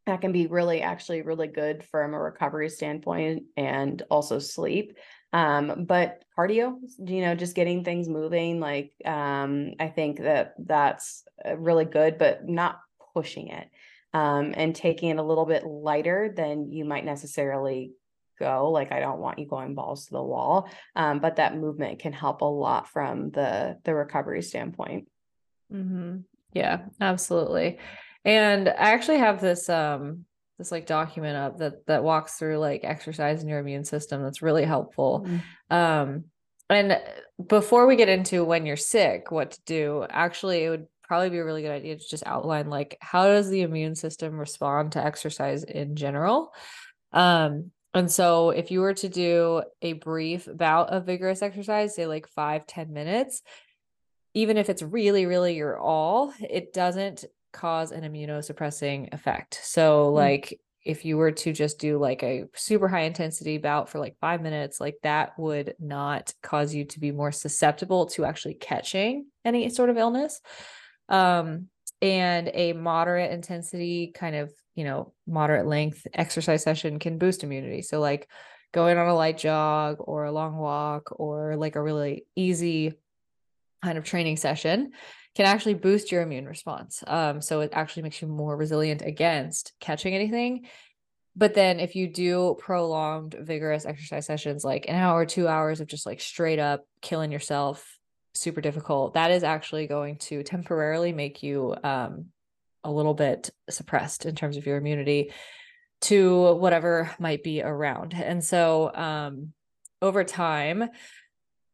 that 0.06 0.20
can 0.20 0.32
be 0.32 0.46
really 0.46 0.82
actually 0.82 1.22
really 1.22 1.48
good 1.48 1.84
from 1.84 2.14
a 2.14 2.18
recovery 2.18 2.70
standpoint 2.70 3.44
and 3.56 4.02
also 4.10 4.38
sleep 4.38 4.96
um 5.32 5.84
but 5.86 6.22
cardio 6.38 6.76
you 7.04 7.20
know 7.20 7.34
just 7.34 7.56
getting 7.56 7.84
things 7.84 8.08
moving 8.08 8.60
like 8.60 8.92
um 9.04 9.72
i 9.80 9.88
think 9.88 10.20
that 10.20 10.54
that's 10.58 11.24
uh, 11.44 11.56
really 11.56 11.84
good 11.84 12.18
but 12.18 12.48
not 12.48 12.80
pushing 13.12 13.48
it 13.48 13.68
um 14.14 14.54
and 14.56 14.74
taking 14.74 15.10
it 15.10 15.18
a 15.18 15.22
little 15.22 15.46
bit 15.46 15.66
lighter 15.66 16.32
than 16.34 16.70
you 16.72 16.84
might 16.84 17.04
necessarily 17.04 17.92
go 18.38 18.70
like 18.70 18.92
i 18.92 19.00
don't 19.00 19.18
want 19.18 19.38
you 19.38 19.46
going 19.46 19.74
balls 19.74 20.06
to 20.06 20.12
the 20.12 20.22
wall 20.22 20.68
um 20.94 21.18
but 21.18 21.36
that 21.36 21.56
movement 21.56 21.98
can 21.98 22.12
help 22.12 22.42
a 22.42 22.44
lot 22.44 22.88
from 22.88 23.30
the 23.30 23.76
the 23.84 23.94
recovery 23.94 24.42
standpoint 24.42 25.08
mm-hmm. 25.72 26.18
yeah 26.52 26.82
absolutely 27.00 27.78
and 28.24 28.68
i 28.68 28.92
actually 28.92 29.18
have 29.18 29.40
this 29.40 29.68
um 29.68 30.24
this 30.58 30.72
like 30.72 30.86
document 30.86 31.36
up 31.36 31.58
that 31.58 31.86
that 31.86 32.04
walks 32.04 32.34
through 32.34 32.58
like 32.58 32.82
exercise 32.84 33.42
in 33.42 33.48
your 33.48 33.58
immune 33.58 33.84
system 33.84 34.22
that's 34.22 34.42
really 34.42 34.64
helpful. 34.64 35.26
Mm-hmm. 35.26 35.74
Um 35.74 36.24
and 36.68 37.00
before 37.46 37.86
we 37.86 37.94
get 37.94 38.08
into 38.08 38.42
when 38.42 38.66
you're 38.66 38.76
sick, 38.76 39.30
what 39.30 39.52
to 39.52 39.60
do, 39.66 40.06
actually 40.08 40.64
it 40.64 40.70
would 40.70 40.86
probably 41.04 41.30
be 41.30 41.38
a 41.38 41.44
really 41.44 41.62
good 41.62 41.70
idea 41.70 41.96
to 41.96 42.08
just 42.08 42.26
outline 42.26 42.68
like 42.68 42.96
how 43.00 43.26
does 43.26 43.48
the 43.48 43.62
immune 43.62 43.94
system 43.94 44.36
respond 44.36 44.92
to 44.92 45.04
exercise 45.04 45.62
in 45.62 45.96
general. 45.96 46.52
Um 47.12 47.70
and 47.94 48.10
so 48.10 48.50
if 48.50 48.70
you 48.70 48.80
were 48.80 48.94
to 48.94 49.08
do 49.08 49.62
a 49.80 49.94
brief 49.94 50.48
bout 50.52 50.90
of 50.90 51.06
vigorous 51.06 51.40
exercise, 51.40 51.94
say 51.94 52.06
like 52.06 52.28
five 52.28 52.66
ten 52.66 52.92
minutes, 52.92 53.42
even 54.36 54.58
if 54.58 54.68
it's 54.68 54.82
really, 54.82 55.24
really 55.24 55.56
your 55.56 55.78
all, 55.78 56.30
it 56.38 56.74
doesn't 56.74 57.24
cause 57.54 57.90
an 57.90 58.04
immunosuppressing 58.04 59.14
effect. 59.14 59.58
So, 59.62 60.10
mm. 60.10 60.12
like, 60.12 60.60
if 60.84 61.06
you 61.06 61.16
were 61.16 61.32
to 61.32 61.54
just 61.54 61.78
do 61.80 61.98
like 61.98 62.22
a 62.22 62.44
super 62.54 62.86
high 62.86 63.04
intensity 63.04 63.56
bout 63.56 63.88
for 63.88 63.98
like 63.98 64.14
five 64.20 64.42
minutes, 64.42 64.78
like 64.78 64.96
that 65.02 65.36
would 65.38 65.74
not 65.80 66.34
cause 66.42 66.74
you 66.74 66.84
to 66.84 67.00
be 67.00 67.12
more 67.12 67.32
susceptible 67.32 68.06
to 68.06 68.26
actually 68.26 68.54
catching 68.54 69.24
any 69.42 69.70
sort 69.70 69.88
of 69.88 69.96
illness. 69.96 70.42
Um, 71.08 71.68
and 72.02 72.50
a 72.52 72.74
moderate 72.74 73.32
intensity, 73.32 74.12
kind 74.14 74.36
of, 74.36 74.52
you 74.74 74.84
know, 74.84 75.14
moderate 75.26 75.66
length 75.66 76.06
exercise 76.12 76.62
session 76.62 76.98
can 76.98 77.16
boost 77.16 77.42
immunity. 77.42 77.80
So, 77.80 78.00
like, 78.00 78.28
going 78.74 78.98
on 78.98 79.08
a 79.08 79.14
light 79.14 79.38
jog 79.38 79.96
or 80.00 80.24
a 80.24 80.32
long 80.32 80.58
walk 80.58 81.18
or 81.18 81.56
like 81.56 81.76
a 81.76 81.82
really 81.82 82.26
easy 82.36 82.92
kind 83.82 83.98
of 83.98 84.04
training 84.04 84.36
session 84.36 84.92
can 85.34 85.46
actually 85.46 85.74
boost 85.74 86.10
your 86.10 86.22
immune 86.22 86.46
response. 86.46 87.04
Um, 87.06 87.42
so 87.42 87.60
it 87.60 87.70
actually 87.72 88.04
makes 88.04 88.22
you 88.22 88.28
more 88.28 88.56
resilient 88.56 89.02
against 89.02 89.72
catching 89.80 90.14
anything. 90.14 90.66
But 91.36 91.52
then 91.52 91.78
if 91.78 91.94
you 91.94 92.08
do 92.08 92.56
prolonged, 92.58 93.36
vigorous 93.38 93.84
exercise 93.84 94.24
sessions, 94.24 94.64
like 94.64 94.86
an 94.88 94.94
hour, 94.94 95.26
two 95.26 95.46
hours 95.46 95.80
of 95.80 95.88
just 95.88 96.06
like 96.06 96.20
straight 96.22 96.58
up 96.58 96.86
killing 97.02 97.30
yourself, 97.30 97.98
super 98.32 98.62
difficult, 98.62 99.14
that 99.14 99.30
is 99.30 99.44
actually 99.44 99.86
going 99.86 100.16
to 100.16 100.42
temporarily 100.42 101.12
make 101.12 101.42
you 101.42 101.74
um, 101.84 102.26
a 102.82 102.90
little 102.90 103.12
bit 103.12 103.50
suppressed 103.68 104.24
in 104.24 104.34
terms 104.34 104.56
of 104.56 104.64
your 104.64 104.78
immunity 104.78 105.32
to 106.00 106.54
whatever 106.54 107.10
might 107.18 107.42
be 107.42 107.62
around. 107.62 108.14
And 108.14 108.42
so 108.42 108.94
um, 108.94 109.52
over 110.00 110.24
time, 110.24 110.88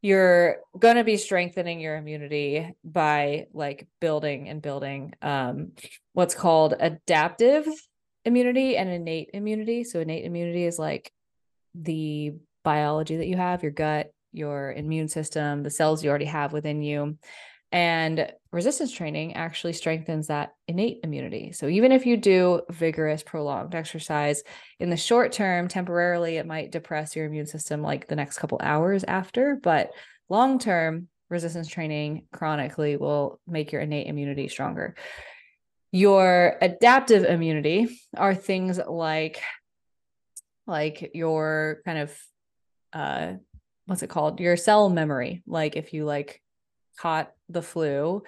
you're 0.02 0.56
going 0.76 0.96
to 0.96 1.04
be 1.04 1.16
strengthening 1.16 1.78
your 1.80 1.96
immunity 1.96 2.74
by 2.84 3.46
like 3.54 3.86
building 4.00 4.48
and 4.48 4.60
building 4.60 5.14
um, 5.22 5.72
what's 6.12 6.34
called 6.34 6.74
adaptive 6.78 7.66
immunity 8.24 8.76
and 8.76 8.90
innate 8.90 9.30
immunity. 9.32 9.84
So, 9.84 10.00
innate 10.00 10.24
immunity 10.24 10.64
is 10.64 10.78
like 10.78 11.12
the 11.74 12.34
biology 12.64 13.16
that 13.16 13.28
you 13.28 13.36
have, 13.36 13.62
your 13.62 13.72
gut, 13.72 14.12
your 14.32 14.72
immune 14.72 15.08
system, 15.08 15.62
the 15.62 15.70
cells 15.70 16.02
you 16.02 16.10
already 16.10 16.26
have 16.26 16.52
within 16.52 16.82
you. 16.82 17.16
And 17.70 18.30
resistance 18.52 18.92
training 18.92 19.34
actually 19.34 19.72
strengthens 19.72 20.26
that 20.26 20.54
innate 20.68 21.00
immunity. 21.02 21.52
So 21.52 21.68
even 21.68 21.90
if 21.90 22.04
you 22.04 22.18
do 22.18 22.60
vigorous, 22.68 23.22
prolonged 23.22 23.74
exercise 23.74 24.42
in 24.78 24.90
the 24.90 24.96
short 24.96 25.32
term, 25.32 25.68
temporarily, 25.68 26.36
it 26.36 26.46
might 26.46 26.70
depress 26.70 27.16
your 27.16 27.24
immune 27.24 27.46
system 27.46 27.80
like 27.82 28.08
the 28.08 28.16
next 28.16 28.38
couple 28.38 28.60
hours 28.62 29.04
after. 29.04 29.58
But 29.62 29.92
long 30.28 30.58
term, 30.58 31.08
resistance 31.30 31.66
training 31.66 32.26
chronically 32.30 32.96
will 32.98 33.40
make 33.46 33.72
your 33.72 33.80
innate 33.80 34.06
immunity 34.06 34.48
stronger. 34.48 34.94
Your 35.90 36.58
adaptive 36.60 37.24
immunity 37.24 37.98
are 38.16 38.34
things 38.34 38.78
like 38.86 39.40
like 40.66 41.10
your 41.14 41.80
kind 41.84 41.98
of 41.98 42.18
uh 42.92 43.32
what's 43.86 44.02
it 44.02 44.10
called? 44.10 44.40
Your 44.40 44.56
cell 44.56 44.90
memory. 44.90 45.42
Like 45.46 45.76
if 45.76 45.92
you 45.94 46.04
like 46.04 46.40
caught 46.98 47.32
the 47.52 47.62
flu, 47.62 48.22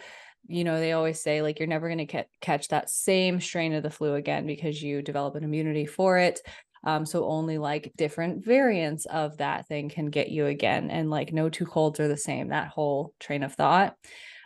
you 0.47 0.64
know, 0.64 0.78
they 0.78 0.93
always 0.93 1.21
say 1.21 1.43
like 1.43 1.59
you're 1.59 1.69
never 1.69 1.88
going 1.88 2.07
to 2.07 2.25
catch 2.40 2.69
that 2.69 2.90
same 2.90 3.40
strain 3.40 3.73
of 3.73 3.83
the 3.83 3.90
flu 3.90 4.14
again 4.14 4.47
because 4.47 4.83
you 4.83 5.02
develop 5.02 5.35
an 5.37 5.45
immunity 5.45 5.87
for 5.87 6.19
it. 6.19 6.40
Um, 6.85 7.07
so 7.07 7.25
only 7.25 7.57
like 7.57 7.93
different 7.97 8.45
variants 8.45 9.07
of 9.07 9.38
that 9.38 9.66
thing 9.69 9.88
can 9.88 10.07
get 10.07 10.31
you 10.31 10.47
again. 10.47 10.90
And 10.90 11.11
like 11.11 11.33
no 11.33 11.49
two 11.49 11.64
colds 11.64 11.99
are 11.99 12.09
the 12.09 12.16
same, 12.16 12.49
that 12.49 12.69
whole 12.69 13.14
train 13.19 13.43
of 13.43 13.54
thought. 13.54 13.97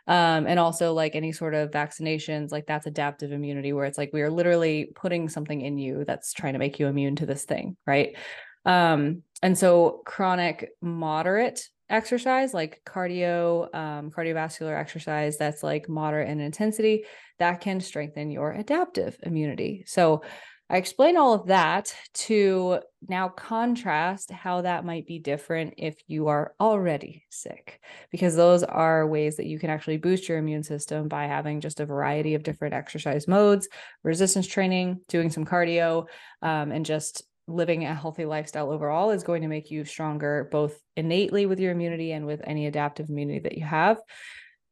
Um, 0.06 0.47
and 0.47 0.58
also 0.58 0.94
like 0.94 1.16
any 1.16 1.32
sort 1.32 1.54
of 1.54 1.70
vaccinations, 1.70 2.50
like 2.50 2.66
that's 2.66 2.87
adaptive 2.87 3.32
immunity, 3.32 3.73
where 3.73 3.85
it's 3.85 3.99
like 3.99 4.11
we 4.12 4.23
are 4.23 4.30
literally 4.30 4.90
putting 4.94 5.28
something 5.28 5.61
in 5.61 5.76
you 5.76 6.04
that's 6.06 6.32
trying 6.32 6.54
to 6.54 6.58
make 6.58 6.78
you 6.78 6.87
immune 6.87 7.16
to 7.16 7.26
this 7.26 7.44
thing, 7.44 7.76
right? 7.87 8.16
Um, 8.64 9.23
and 9.42 9.58
so 9.58 10.02
chronic 10.06 10.70
moderate 10.80 11.68
exercise 11.90 12.52
like 12.52 12.80
cardio 12.85 13.75
um, 13.75 14.11
cardiovascular 14.11 14.78
exercise 14.78 15.37
that's 15.37 15.62
like 15.62 15.88
moderate 15.88 16.28
in 16.28 16.40
intensity 16.40 17.04
that 17.38 17.61
can 17.61 17.80
strengthen 17.80 18.30
your 18.30 18.52
adaptive 18.52 19.16
immunity. 19.23 19.85
So 19.87 20.23
i 20.71 20.76
explain 20.76 21.16
all 21.16 21.33
of 21.33 21.47
that 21.47 21.95
to 22.12 22.78
now 23.09 23.28
contrast 23.28 24.30
how 24.30 24.61
that 24.61 24.85
might 24.85 25.07
be 25.07 25.18
different 25.18 25.75
if 25.78 25.97
you 26.07 26.28
are 26.28 26.52
already 26.61 27.25
sick 27.30 27.80
because 28.11 28.37
those 28.37 28.62
are 28.62 29.07
ways 29.07 29.37
that 29.37 29.47
you 29.47 29.59
can 29.59 29.71
actually 29.71 29.97
boost 29.97 30.28
your 30.28 30.38
immune 30.38 30.62
system 30.62 31.09
by 31.09 31.26
having 31.26 31.61
just 31.61 31.80
a 31.80 31.87
variety 31.87 32.35
of 32.35 32.42
different 32.42 32.75
exercise 32.75 33.26
modes 33.26 33.68
resistance 34.02 34.47
training 34.47 35.00
doing 35.09 35.30
some 35.30 35.47
cardio 35.47 36.07
um, 36.42 36.71
and 36.71 36.85
just 36.85 37.23
living 37.49 37.85
a 37.85 37.95
healthy 37.95 38.25
lifestyle 38.25 38.71
overall 38.71 39.11
is 39.11 39.25
going 39.25 39.43
to 39.43 39.49
make 39.49 39.71
you 39.71 39.85
stronger 39.85 40.49
both 40.52 40.78
innately 40.97 41.47
with 41.47 41.59
your 41.59 41.73
immunity 41.73 42.12
and 42.12 42.26
with 42.26 42.40
any 42.45 42.67
adaptive 42.67 43.09
immunity 43.09 43.40
that 43.40 43.59
you 43.59 43.64
have. 43.64 43.99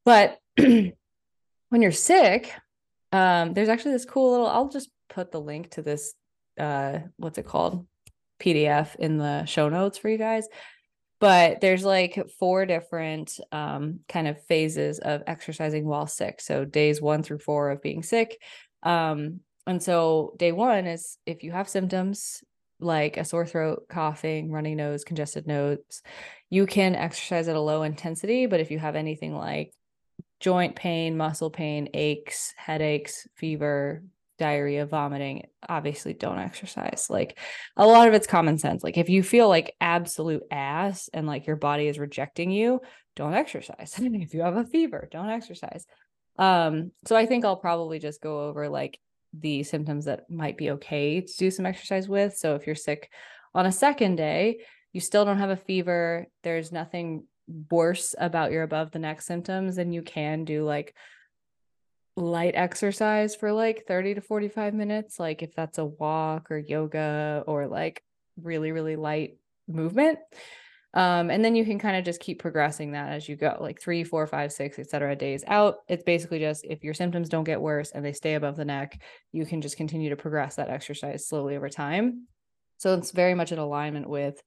But 0.04 0.38
when 0.56 0.92
you're 1.72 1.92
sick 1.92 2.52
um, 3.12 3.54
there's 3.54 3.68
actually 3.68 3.92
this 3.92 4.04
cool 4.04 4.32
little 4.32 4.46
i'll 4.46 4.68
just 4.68 4.90
put 5.08 5.30
the 5.30 5.40
link 5.40 5.70
to 5.70 5.80
this 5.80 6.14
uh, 6.58 7.00
what's 7.16 7.38
it 7.38 7.46
called? 7.46 7.86
Pdf 8.40 8.96
in 8.96 9.18
the 9.18 9.44
show 9.46 9.68
notes 9.68 9.98
for 9.98 10.08
you 10.08 10.18
guys. 10.18 10.46
But 11.18 11.62
there's 11.62 11.84
like 11.84 12.28
four 12.38 12.66
different 12.66 13.40
um, 13.50 14.00
kind 14.08 14.28
of 14.28 14.42
phases 14.44 14.98
of 14.98 15.22
exercising 15.26 15.86
while 15.86 16.06
sick. 16.06 16.40
So 16.40 16.64
days 16.66 17.00
one 17.00 17.22
through 17.22 17.38
four 17.38 17.70
of 17.70 17.80
being 17.80 18.02
sick. 18.02 18.38
Um, 18.82 19.40
and 19.66 19.82
so 19.82 20.34
day 20.36 20.52
one 20.52 20.86
is 20.86 21.16
if 21.24 21.42
you 21.42 21.52
have 21.52 21.68
symptoms 21.68 22.44
like 22.78 23.16
a 23.16 23.24
sore 23.24 23.46
throat, 23.46 23.86
coughing, 23.88 24.50
runny 24.50 24.74
nose, 24.74 25.04
congested 25.04 25.46
nose, 25.46 26.02
you 26.50 26.66
can 26.66 26.94
exercise 26.94 27.48
at 27.48 27.56
a 27.56 27.60
low 27.60 27.82
intensity. 27.82 28.46
But 28.46 28.60
if 28.60 28.70
you 28.70 28.78
have 28.78 28.96
anything 28.96 29.34
like 29.34 29.72
joint 30.40 30.76
pain, 30.76 31.16
muscle 31.16 31.50
pain, 31.50 31.88
aches, 31.94 32.52
headaches, 32.56 33.26
fever, 33.34 34.02
diarrhea, 34.38 34.84
vomiting, 34.86 35.46
obviously 35.66 36.12
don't 36.12 36.38
exercise. 36.38 37.06
Like 37.08 37.38
a 37.76 37.86
lot 37.86 38.08
of 38.08 38.14
it's 38.14 38.26
common 38.26 38.58
sense. 38.58 38.84
Like 38.84 38.98
if 38.98 39.08
you 39.08 39.22
feel 39.22 39.48
like 39.48 39.74
absolute 39.80 40.42
ass 40.50 41.08
and 41.12 41.26
like 41.26 41.46
your 41.46 41.56
body 41.56 41.88
is 41.88 41.98
rejecting 41.98 42.50
you, 42.50 42.80
don't 43.14 43.34
exercise. 43.34 43.94
if 43.98 44.34
you 44.34 44.42
have 44.42 44.56
a 44.56 44.64
fever, 44.64 45.08
don't 45.10 45.30
exercise. 45.30 45.86
Um, 46.38 46.92
so 47.06 47.16
I 47.16 47.24
think 47.24 47.44
I'll 47.44 47.56
probably 47.56 47.98
just 47.98 48.20
go 48.20 48.46
over 48.48 48.68
like 48.68 48.98
the 49.32 49.62
symptoms 49.62 50.04
that 50.06 50.30
might 50.30 50.56
be 50.56 50.70
okay 50.70 51.20
to 51.20 51.36
do 51.38 51.50
some 51.50 51.66
exercise 51.66 52.08
with. 52.08 52.36
So 52.36 52.54
if 52.54 52.66
you're 52.66 52.76
sick 52.76 53.10
on 53.54 53.66
a 53.66 53.72
second 53.72 54.16
day, 54.16 54.60
you 54.92 55.00
still 55.00 55.24
don't 55.24 55.38
have 55.38 55.50
a 55.50 55.56
fever, 55.56 56.26
there's 56.42 56.72
nothing 56.72 57.24
worse 57.70 58.14
about 58.18 58.52
your 58.52 58.62
above 58.62 58.90
the 58.90 58.98
neck 58.98 59.20
symptoms, 59.22 59.76
then 59.76 59.92
you 59.92 60.02
can 60.02 60.44
do 60.44 60.64
like 60.64 60.94
light 62.16 62.54
exercise 62.54 63.34
for 63.34 63.52
like 63.52 63.84
30 63.86 64.14
to 64.14 64.20
45 64.20 64.74
minutes, 64.74 65.20
like 65.20 65.42
if 65.42 65.54
that's 65.54 65.78
a 65.78 65.84
walk 65.84 66.50
or 66.50 66.58
yoga 66.58 67.44
or 67.46 67.66
like 67.66 68.02
really, 68.40 68.72
really 68.72 68.96
light 68.96 69.38
movement. 69.68 70.18
Um, 70.96 71.30
and 71.30 71.44
then 71.44 71.54
you 71.54 71.66
can 71.66 71.78
kind 71.78 71.94
of 71.94 72.06
just 72.06 72.20
keep 72.20 72.40
progressing 72.40 72.92
that 72.92 73.12
as 73.12 73.28
you 73.28 73.36
go, 73.36 73.58
like 73.60 73.78
three, 73.78 74.02
four, 74.02 74.26
five, 74.26 74.50
six, 74.50 74.78
etc. 74.78 75.14
days 75.14 75.44
out. 75.46 75.76
It's 75.88 76.02
basically 76.02 76.38
just 76.38 76.64
if 76.64 76.82
your 76.82 76.94
symptoms 76.94 77.28
don't 77.28 77.44
get 77.44 77.60
worse 77.60 77.92
and 77.92 78.02
they 78.02 78.14
stay 78.14 78.32
above 78.32 78.56
the 78.56 78.64
neck, 78.64 78.98
you 79.30 79.44
can 79.44 79.60
just 79.60 79.76
continue 79.76 80.08
to 80.08 80.16
progress 80.16 80.56
that 80.56 80.70
exercise 80.70 81.28
slowly 81.28 81.54
over 81.54 81.68
time. 81.68 82.26
So 82.78 82.94
it's 82.94 83.10
very 83.10 83.34
much 83.34 83.52
in 83.52 83.58
alignment 83.58 84.08
with 84.08 84.42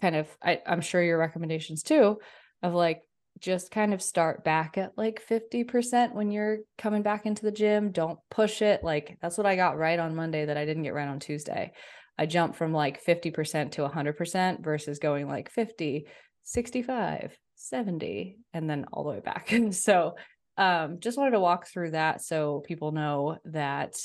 kind 0.00 0.16
of, 0.16 0.34
I, 0.42 0.62
I'm 0.66 0.80
sure 0.80 1.02
your 1.02 1.18
recommendations 1.18 1.82
too, 1.82 2.16
of 2.62 2.72
like 2.72 3.02
just 3.38 3.70
kind 3.70 3.92
of 3.92 4.00
start 4.00 4.44
back 4.44 4.78
at 4.78 4.96
like 4.96 5.22
50% 5.28 6.14
when 6.14 6.30
you're 6.30 6.60
coming 6.78 7.02
back 7.02 7.26
into 7.26 7.42
the 7.42 7.52
gym. 7.52 7.92
Don't 7.92 8.18
push 8.30 8.62
it. 8.62 8.82
Like 8.82 9.18
that's 9.20 9.36
what 9.36 9.46
I 9.46 9.56
got 9.56 9.76
right 9.76 9.98
on 9.98 10.16
Monday 10.16 10.46
that 10.46 10.56
I 10.56 10.64
didn't 10.64 10.84
get 10.84 10.94
right 10.94 11.08
on 11.08 11.20
Tuesday. 11.20 11.72
I 12.18 12.26
jump 12.26 12.56
from 12.56 12.72
like 12.72 13.04
50% 13.04 13.72
to 13.72 13.88
100% 13.88 14.62
versus 14.62 14.98
going 14.98 15.28
like 15.28 15.50
50, 15.50 16.06
65, 16.42 17.36
70, 17.54 18.38
and 18.52 18.68
then 18.68 18.86
all 18.92 19.04
the 19.04 19.10
way 19.10 19.20
back. 19.20 19.52
so, 19.72 20.16
um, 20.58 21.00
just 21.00 21.16
wanted 21.16 21.30
to 21.32 21.40
walk 21.40 21.66
through 21.66 21.92
that 21.92 22.20
so 22.20 22.62
people 22.66 22.92
know 22.92 23.38
that 23.46 23.96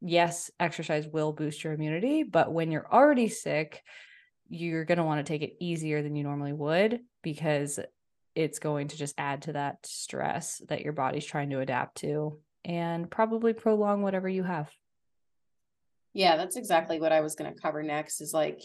yes, 0.00 0.50
exercise 0.60 1.06
will 1.06 1.32
boost 1.32 1.64
your 1.64 1.72
immunity, 1.72 2.22
but 2.22 2.52
when 2.52 2.70
you're 2.70 2.92
already 2.92 3.28
sick, 3.28 3.82
you're 4.48 4.84
going 4.84 4.98
to 4.98 5.04
want 5.04 5.24
to 5.24 5.30
take 5.30 5.42
it 5.42 5.56
easier 5.60 6.02
than 6.02 6.16
you 6.16 6.24
normally 6.24 6.52
would 6.52 7.00
because 7.22 7.78
it's 8.34 8.58
going 8.58 8.88
to 8.88 8.96
just 8.96 9.14
add 9.18 9.42
to 9.42 9.52
that 9.52 9.84
stress 9.84 10.62
that 10.68 10.82
your 10.82 10.92
body's 10.92 11.26
trying 11.26 11.50
to 11.50 11.60
adapt 11.60 11.96
to 11.98 12.38
and 12.64 13.10
probably 13.10 13.52
prolong 13.52 14.02
whatever 14.02 14.28
you 14.28 14.42
have. 14.42 14.70
Yeah, 16.18 16.36
that's 16.36 16.56
exactly 16.56 16.98
what 16.98 17.12
I 17.12 17.20
was 17.20 17.36
going 17.36 17.54
to 17.54 17.60
cover 17.60 17.80
next 17.80 18.20
is 18.20 18.34
like 18.34 18.60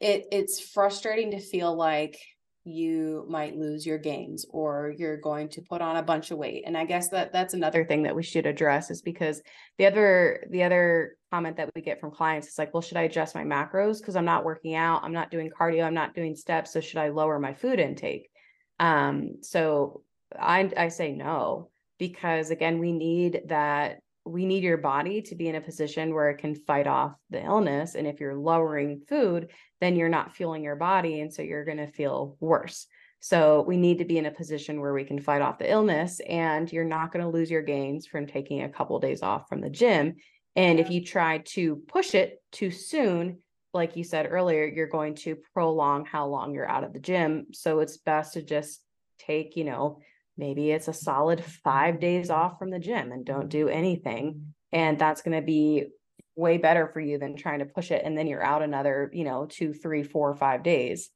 it 0.00 0.24
it's 0.32 0.58
frustrating 0.58 1.32
to 1.32 1.38
feel 1.38 1.76
like 1.76 2.18
you 2.64 3.26
might 3.28 3.58
lose 3.58 3.84
your 3.84 3.98
gains 3.98 4.46
or 4.48 4.94
you're 4.96 5.18
going 5.18 5.50
to 5.50 5.60
put 5.60 5.82
on 5.82 5.98
a 5.98 6.02
bunch 6.02 6.30
of 6.30 6.38
weight. 6.38 6.64
And 6.66 6.78
i 6.78 6.86
guess 6.86 7.10
that 7.10 7.30
that's 7.34 7.52
another 7.52 7.84
thing 7.84 8.04
that 8.04 8.16
we 8.16 8.22
should 8.22 8.46
address 8.46 8.90
is 8.90 9.02
because 9.02 9.42
the 9.76 9.84
other 9.84 10.46
the 10.50 10.62
other 10.62 11.18
comment 11.30 11.58
that 11.58 11.68
we 11.76 11.82
get 11.82 12.00
from 12.00 12.10
clients 12.10 12.48
is 12.48 12.56
like 12.56 12.72
well 12.72 12.80
should 12.80 12.96
i 12.96 13.02
adjust 13.02 13.34
my 13.34 13.44
macros? 13.44 13.98
Because 13.98 14.16
i'm 14.16 14.24
not 14.24 14.46
working 14.46 14.74
out 14.74 15.04
i'm 15.04 15.12
not 15.12 15.30
doing 15.30 15.50
cardio 15.50 15.84
i'm 15.84 15.92
not 15.92 16.14
doing 16.14 16.34
steps 16.34 16.72
so 16.72 16.80
should 16.80 17.00
i 17.00 17.10
lower 17.10 17.38
my 17.38 17.52
food 17.52 17.78
intake? 17.78 18.30
Um 18.78 19.42
so 19.42 20.04
i 20.38 20.72
i 20.74 20.88
say 20.88 21.12
no 21.12 21.68
because 21.98 22.48
again 22.50 22.78
we 22.78 22.92
need 22.92 23.42
that 23.48 24.00
we 24.30 24.46
need 24.46 24.62
your 24.62 24.76
body 24.76 25.22
to 25.22 25.34
be 25.34 25.48
in 25.48 25.56
a 25.56 25.60
position 25.60 26.14
where 26.14 26.30
it 26.30 26.38
can 26.38 26.54
fight 26.54 26.86
off 26.86 27.12
the 27.30 27.44
illness. 27.44 27.94
And 27.94 28.06
if 28.06 28.20
you're 28.20 28.36
lowering 28.36 29.02
food, 29.08 29.48
then 29.80 29.96
you're 29.96 30.08
not 30.08 30.34
fueling 30.34 30.62
your 30.62 30.76
body. 30.76 31.20
And 31.20 31.32
so 31.32 31.42
you're 31.42 31.64
going 31.64 31.78
to 31.78 31.90
feel 31.90 32.36
worse. 32.40 32.86
So 33.20 33.62
we 33.62 33.76
need 33.76 33.98
to 33.98 34.04
be 34.04 34.16
in 34.16 34.26
a 34.26 34.30
position 34.30 34.80
where 34.80 34.94
we 34.94 35.04
can 35.04 35.20
fight 35.20 35.42
off 35.42 35.58
the 35.58 35.70
illness 35.70 36.20
and 36.20 36.72
you're 36.72 36.84
not 36.84 37.12
going 37.12 37.24
to 37.24 37.30
lose 37.30 37.50
your 37.50 37.62
gains 37.62 38.06
from 38.06 38.26
taking 38.26 38.62
a 38.62 38.68
couple 38.68 38.96
of 38.96 39.02
days 39.02 39.22
off 39.22 39.48
from 39.48 39.60
the 39.60 39.68
gym. 39.68 40.16
And 40.56 40.80
if 40.80 40.90
you 40.90 41.04
try 41.04 41.38
to 41.38 41.76
push 41.86 42.14
it 42.14 42.42
too 42.50 42.70
soon, 42.70 43.38
like 43.72 43.96
you 43.96 44.04
said 44.04 44.26
earlier, 44.28 44.64
you're 44.64 44.88
going 44.88 45.14
to 45.16 45.36
prolong 45.54 46.04
how 46.04 46.26
long 46.26 46.54
you're 46.54 46.68
out 46.68 46.82
of 46.82 46.92
the 46.92 46.98
gym. 46.98 47.46
So 47.52 47.80
it's 47.80 47.98
best 47.98 48.34
to 48.34 48.42
just 48.42 48.80
take, 49.18 49.56
you 49.56 49.64
know, 49.64 50.00
maybe 50.40 50.72
it's 50.72 50.88
a 50.88 50.92
solid 50.92 51.44
five 51.44 52.00
days 52.00 52.30
off 52.30 52.58
from 52.58 52.70
the 52.70 52.80
gym 52.80 53.12
and 53.12 53.24
don't 53.24 53.48
do 53.48 53.68
anything. 53.68 54.54
And 54.72 54.98
that's 54.98 55.22
going 55.22 55.36
to 55.38 55.46
be 55.46 55.86
way 56.34 56.58
better 56.58 56.88
for 56.88 57.00
you 57.00 57.18
than 57.18 57.36
trying 57.36 57.60
to 57.60 57.66
push 57.66 57.90
it. 57.90 58.02
And 58.04 58.18
then 58.18 58.26
you're 58.26 58.42
out 58.42 58.62
another, 58.62 59.10
you 59.12 59.24
know, 59.24 59.46
two, 59.46 59.72
three, 59.72 60.02
four, 60.02 60.34
five 60.34 60.62
days. 60.62 61.10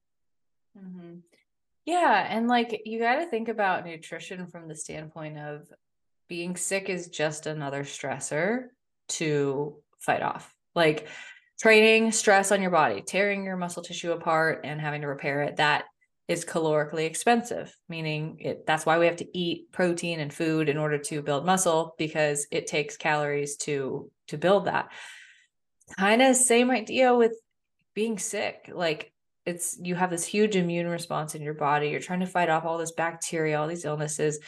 Mm-hmm. 0.79 1.17
Yeah. 1.87 2.27
And 2.29 2.47
like 2.49 2.83
you 2.85 2.99
got 2.99 3.17
to 3.17 3.27
think 3.27 3.49
about 3.49 3.85
nutrition 3.85 4.47
from 4.47 4.69
the 4.69 4.77
standpoint 4.77 5.39
of 5.39 5.67
being 6.29 6.57
sick 6.57 6.89
is 6.89 7.09
just 7.09 7.47
another 7.47 7.85
stressor 7.85 8.69
to 9.09 9.77
fight 10.01 10.23
off. 10.23 10.55
Like 10.75 11.09
training 11.61 12.13
stress 12.13 12.53
on 12.53 12.63
your 12.63 12.71
body, 12.71 13.03
tearing 13.03 13.45
your 13.45 13.57
muscle 13.57 13.83
tissue 13.83 14.13
apart 14.13 14.61
and 14.65 14.81
having 14.81 15.03
to 15.03 15.07
repair 15.07 15.43
it. 15.43 15.57
That 15.57 15.85
is 16.27 16.45
calorically 16.45 17.05
expensive, 17.05 17.77
meaning 17.89 18.39
it, 18.41 18.67
that's 18.67 18.87
why 18.87 18.99
we 18.99 19.07
have 19.07 19.17
to 19.17 19.39
eat 19.39 19.71
protein 19.73 20.21
and 20.21 20.33
food 20.33 20.69
in 20.69 20.79
order 20.79 20.99
to 20.99 21.23
build 21.23 21.45
muscle 21.45 21.95
because 21.99 22.47
it 22.51 22.67
takes 22.67 22.97
calories 22.97 23.57
to 23.57 24.11
to 24.29 24.39
build 24.39 24.65
that. 24.65 24.91
Kind 25.99 26.23
of 26.23 26.37
same 26.37 26.71
idea 26.71 27.15
with 27.15 27.33
being 27.93 28.19
sick. 28.19 28.71
Like 28.73 29.13
it's 29.45 29.79
you 29.81 29.95
have 29.95 30.11
this 30.11 30.25
huge 30.25 30.57
immune 30.57 30.89
response 30.89 31.35
in 31.35 31.43
your 31.43 31.55
body. 31.55 31.89
You're 31.89 32.01
trying 32.01 32.21
to 32.21 32.27
fight 32.27 32.49
off 32.49 32.65
all 32.65 32.79
this 32.79 32.93
bacteria, 32.93 33.61
all 33.61 33.69
these 33.69 33.85
illnesses 33.85 34.39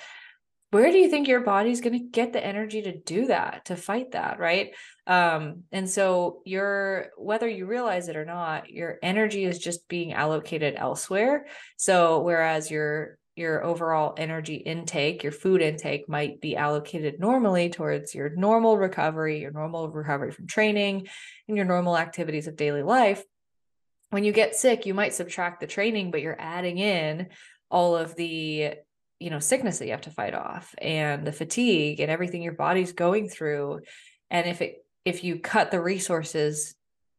where 0.76 0.92
do 0.92 0.98
you 0.98 1.08
think 1.08 1.26
your 1.26 1.40
body's 1.40 1.80
going 1.80 1.98
to 1.98 2.10
get 2.10 2.34
the 2.34 2.44
energy 2.44 2.82
to 2.82 2.94
do 2.94 3.28
that 3.28 3.64
to 3.64 3.76
fight 3.76 4.12
that 4.12 4.38
right? 4.38 4.74
Um 5.06 5.62
and 5.72 5.88
so 5.88 6.42
your 6.44 7.12
whether 7.16 7.48
you 7.48 7.64
realize 7.64 8.10
it 8.10 8.16
or 8.16 8.26
not 8.26 8.68
your 8.68 8.98
energy 9.02 9.44
is 9.44 9.58
just 9.58 9.88
being 9.88 10.12
allocated 10.12 10.74
elsewhere. 10.76 11.46
So 11.78 12.20
whereas 12.20 12.70
your 12.70 13.16
your 13.36 13.64
overall 13.64 14.12
energy 14.18 14.56
intake 14.56 15.22
your 15.22 15.32
food 15.32 15.62
intake 15.62 16.10
might 16.10 16.42
be 16.42 16.56
allocated 16.56 17.20
normally 17.20 17.70
towards 17.70 18.14
your 18.14 18.28
normal 18.30 18.76
recovery 18.76 19.40
your 19.40 19.52
normal 19.52 19.88
recovery 19.88 20.30
from 20.30 20.46
training 20.46 21.06
and 21.48 21.56
your 21.56 21.66
normal 21.66 21.96
activities 21.96 22.48
of 22.48 22.56
daily 22.56 22.82
life 22.82 23.22
when 24.10 24.24
you 24.24 24.32
get 24.32 24.56
sick 24.56 24.84
you 24.84 24.92
might 24.92 25.14
subtract 25.14 25.60
the 25.60 25.66
training 25.66 26.10
but 26.10 26.22
you're 26.22 26.40
adding 26.40 26.78
in 26.78 27.28
all 27.70 27.96
of 27.96 28.14
the 28.16 28.74
you 29.18 29.30
know 29.30 29.38
sickness 29.38 29.78
that 29.78 29.86
you 29.86 29.92
have 29.92 30.02
to 30.02 30.10
fight 30.10 30.34
off 30.34 30.74
and 30.78 31.26
the 31.26 31.32
fatigue 31.32 32.00
and 32.00 32.10
everything 32.10 32.42
your 32.42 32.52
body's 32.52 32.92
going 32.92 33.28
through. 33.28 33.80
And 34.30 34.46
if 34.46 34.60
it 34.60 34.84
if 35.04 35.24
you 35.24 35.38
cut 35.38 35.70
the 35.70 35.80
resources 35.80 36.74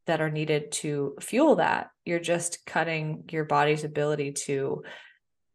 that 0.06 0.22
are 0.22 0.30
needed 0.30 0.72
to 0.72 1.16
fuel 1.20 1.56
that 1.58 1.90
you're 2.06 2.20
just 2.20 2.66
cutting 2.66 3.26
your 3.32 3.44
body's 3.44 3.84
ability 3.84 4.32
to 4.34 4.84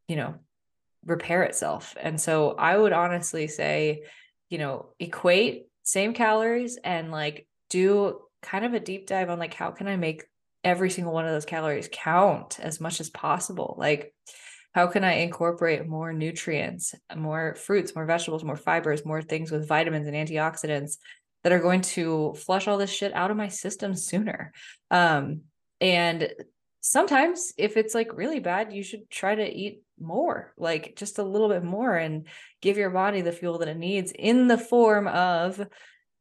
you 0.08 0.16
know 0.16 0.34
repair 1.04 1.42
itself. 1.42 1.96
And 2.00 2.20
so 2.20 2.52
i 2.58 2.76
would 2.76 2.92
honestly 2.92 3.48
say 3.48 4.04
you 4.50 4.58
know 4.58 4.90
equate 4.98 5.66
same 5.84 6.14
calories 6.14 6.78
and 6.82 7.10
like 7.10 7.46
do 7.70 8.20
kind 8.42 8.64
of 8.64 8.74
a 8.74 8.80
deep 8.80 9.06
dive 9.06 9.30
on 9.30 9.38
like 9.38 9.54
how 9.54 9.70
can 9.70 9.88
i 9.88 9.96
make 9.96 10.24
every 10.64 10.90
single 10.90 11.12
one 11.12 11.24
of 11.24 11.32
those 11.32 11.44
calories 11.44 11.88
count 11.90 12.60
as 12.60 12.80
much 12.80 13.00
as 13.00 13.10
possible? 13.10 13.74
Like 13.78 14.14
how 14.72 14.86
can 14.86 15.04
I 15.04 15.14
incorporate 15.14 15.86
more 15.86 16.12
nutrients, 16.12 16.94
more 17.14 17.54
fruits, 17.54 17.94
more 17.94 18.06
vegetables, 18.06 18.44
more 18.44 18.56
fibers, 18.56 19.04
more 19.04 19.22
things 19.22 19.50
with 19.50 19.68
vitamins 19.68 20.06
and 20.06 20.16
antioxidants 20.16 20.96
that 21.42 21.52
are 21.52 21.58
going 21.58 21.82
to 21.82 22.34
flush 22.34 22.68
all 22.68 22.78
this 22.78 22.90
shit 22.90 23.12
out 23.14 23.30
of 23.30 23.36
my 23.36 23.48
system 23.48 23.94
sooner? 23.94 24.52
Um, 24.90 25.42
and 25.80 26.32
sometimes 26.80 27.52
if 27.58 27.76
it's 27.76 27.94
like 27.94 28.16
really 28.16 28.40
bad, 28.40 28.72
you 28.72 28.82
should 28.82 29.10
try 29.10 29.34
to 29.34 29.46
eat 29.46 29.82
more, 30.00 30.54
like 30.56 30.96
just 30.96 31.18
a 31.18 31.22
little 31.22 31.48
bit 31.48 31.62
more 31.62 31.94
and 31.94 32.26
give 32.60 32.78
your 32.78 32.90
body 32.90 33.20
the 33.20 33.32
fuel 33.32 33.58
that 33.58 33.68
it 33.68 33.76
needs 33.76 34.12
in 34.12 34.48
the 34.48 34.58
form 34.58 35.06
of 35.06 35.66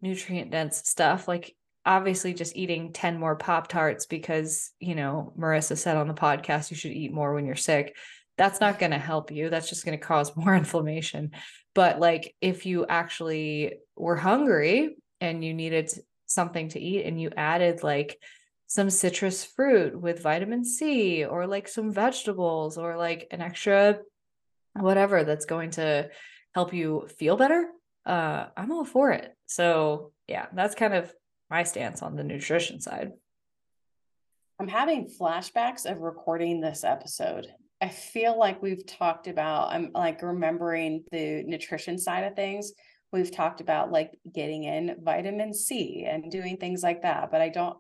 nutrient 0.02 0.52
dense 0.52 0.78
stuff 0.90 1.28
like 1.28 1.56
obviously 1.86 2.34
just 2.34 2.56
eating 2.56 2.92
10 2.92 3.20
more 3.20 3.36
pop 3.36 3.68
tarts 3.68 4.06
because 4.06 4.72
you 4.80 4.96
know 4.96 5.34
marissa 5.38 5.78
said 5.78 5.98
on 5.98 6.08
the 6.08 6.14
podcast 6.14 6.70
you 6.72 6.78
should 6.78 6.92
eat 6.92 7.14
more 7.14 7.34
when 7.34 7.46
you're 7.46 7.56
sick 7.56 7.96
that's 8.38 8.60
not 8.60 8.80
going 8.80 8.91
to 8.91 8.98
help 8.98 9.32
you. 9.32 9.50
That's 9.50 9.70
just 9.70 9.86
going 9.86 9.98
to 9.98 10.06
cause 10.06 10.36
more 10.36 10.56
inflammation. 10.56 11.32
But 11.74 12.00
like 12.00 12.36
if 12.41 12.65
you 12.65 12.86
actually 12.86 13.76
were 13.96 14.15
hungry 14.17 14.96
and 15.20 15.44
you 15.44 15.54
needed 15.54 15.91
something 16.26 16.70
to 16.70 16.80
eat 16.80 17.06
and 17.06 17.20
you 17.20 17.32
added 17.36 17.84
like 17.84 18.20
some 18.67 18.89
citrus 18.89 19.44
fruit 19.44 20.00
with 20.00 20.24
vitamin 20.24 20.63
C 20.63 21.26
or 21.26 21.46
like 21.46 21.67
some 21.67 21.91
vegetables 21.91 22.78
or 22.78 22.98
like 22.98 23.28
an 23.32 23.41
extra 23.41 24.00
whatever 24.74 25.24
that's 25.24 25.46
going 25.46 25.72
to 25.72 26.10
help 26.54 26.74
you 26.74 27.08
feel 27.17 27.38
better, 27.38 27.70
uh, 28.06 28.46
I'm 28.56 28.72
all 28.72 28.86
for 28.86 29.12
it. 29.12 29.36
So, 29.46 30.12
yeah, 30.28 30.48
that's 30.54 30.76
kind 30.76 30.94
of 30.94 31.13
my 31.50 31.63
stance 31.63 32.02
on 32.02 32.15
the 32.15 32.24
nutrition 32.24 32.80
side. 32.80 33.12
I'm 34.60 34.67
having 34.67 35.10
flashbacks 35.10 35.89
of 35.89 36.00
recording 36.00 36.62
this 36.62 36.84
episode 36.84 37.48
I 37.82 37.89
feel 37.89 38.38
like 38.38 38.62
we've 38.62 38.86
talked 38.86 39.28
about, 39.28 39.74
I'm 39.74 39.91
like 39.94 40.22
remembering 40.22 41.04
the 41.12 41.44
nutrition 41.44 41.98
side 41.98 42.24
of 42.24 42.36
things. 42.36 42.74
We've 43.12 43.32
talked 43.32 43.60
about 43.60 43.91
like 43.91 44.12
getting 44.32 44.65
in 44.65 44.98
vitamin 45.02 45.54
C 45.54 46.06
and 46.08 46.32
doing 46.32 46.58
things 46.58 46.84
like 46.84 47.02
that, 47.02 47.32
but 47.32 47.41
I 47.41 47.50
don't, 47.50 47.78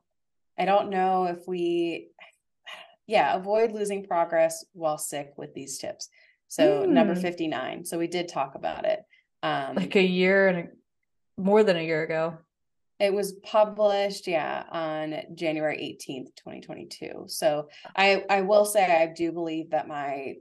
I 0.57 0.65
don't 0.65 0.89
know 0.89 1.25
if 1.25 1.47
we, 1.47 2.09
yeah, 3.07 3.35
avoid 3.35 3.71
losing 3.71 4.03
progress 4.03 4.65
while 4.73 4.97
sick 4.97 5.33
with 5.37 5.53
these 5.53 5.77
tips. 5.77 6.09
So 6.47 6.81
mm. 6.81 6.89
number 6.89 7.15
59. 7.15 7.85
So 7.85 7.97
we 7.97 8.07
did 8.07 8.27
talk 8.27 8.55
about 8.55 8.85
it. 8.85 8.99
Um, 9.43 9.75
like 9.75 9.95
a 9.95 10.03
year 10.03 10.47
and 10.47 10.57
a, 10.57 11.41
more 11.41 11.63
than 11.63 11.77
a 11.77 11.81
year 11.81 12.03
ago. 12.03 12.39
It 13.01 13.13
was 13.13 13.33
published, 13.43 14.27
yeah, 14.27 14.63
on 14.71 15.15
January 15.33 15.77
18th, 15.77 16.35
2022. 16.35 17.23
So 17.27 17.67
I 17.95 18.23
I 18.29 18.41
will 18.41 18.65
say 18.65 18.85
I 18.85 19.07
do 19.07 19.31
believe 19.31 19.71
that 19.71 19.87
my 19.87 20.35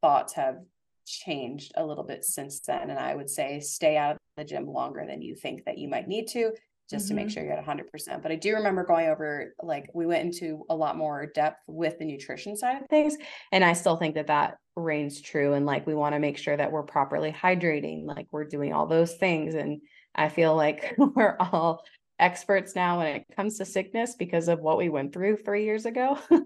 thoughts 0.00 0.34
have 0.34 0.58
changed 1.06 1.72
a 1.76 1.84
little 1.84 2.04
bit 2.04 2.24
since 2.24 2.60
then. 2.60 2.90
And 2.90 2.98
I 2.98 3.14
would 3.14 3.30
say 3.30 3.60
stay 3.60 3.96
out 3.96 4.14
of 4.16 4.20
the 4.36 4.44
gym 4.44 4.66
longer 4.66 5.04
than 5.06 5.22
you 5.22 5.34
think 5.34 5.64
that 5.64 5.78
you 5.78 5.88
might 5.88 6.08
need 6.08 6.28
to, 6.28 6.52
just 6.90 7.06
mm-hmm. 7.06 7.08
to 7.08 7.14
make 7.14 7.26
mm-hmm. 7.28 7.34
sure 7.34 7.44
you're 7.44 7.52
at 7.54 7.64
100%. 7.64 8.22
But 8.22 8.32
I 8.32 8.36
do 8.36 8.54
remember 8.54 8.84
going 8.84 9.08
over, 9.08 9.54
like, 9.62 9.90
we 9.94 10.06
went 10.06 10.24
into 10.24 10.64
a 10.68 10.76
lot 10.76 10.96
more 10.96 11.26
depth 11.26 11.62
with 11.66 11.98
the 11.98 12.04
nutrition 12.04 12.56
side 12.56 12.82
of 12.82 12.88
things. 12.88 13.16
And 13.52 13.64
I 13.64 13.72
still 13.72 13.96
think 13.96 14.14
that 14.16 14.28
that 14.28 14.58
reigns 14.76 15.20
true. 15.20 15.54
And 15.54 15.64
like, 15.66 15.86
we 15.86 15.94
want 15.94 16.14
to 16.14 16.20
make 16.20 16.38
sure 16.38 16.56
that 16.56 16.70
we're 16.70 16.82
properly 16.82 17.32
hydrating, 17.32 18.04
like, 18.04 18.26
we're 18.30 18.44
doing 18.44 18.72
all 18.72 18.86
those 18.86 19.14
things. 19.14 19.54
And 19.54 19.80
I 20.16 20.28
feel 20.28 20.56
like 20.56 20.94
we're 20.98 21.36
all 21.38 21.84
experts 22.18 22.74
now 22.74 22.98
when 22.98 23.16
it 23.16 23.26
comes 23.36 23.58
to 23.58 23.64
sickness 23.64 24.14
because 24.18 24.48
of 24.48 24.60
what 24.60 24.78
we 24.78 24.88
went 24.88 25.12
through 25.12 25.36
three 25.36 25.64
years 25.64 25.84
ago 25.84 26.18
um, 26.30 26.42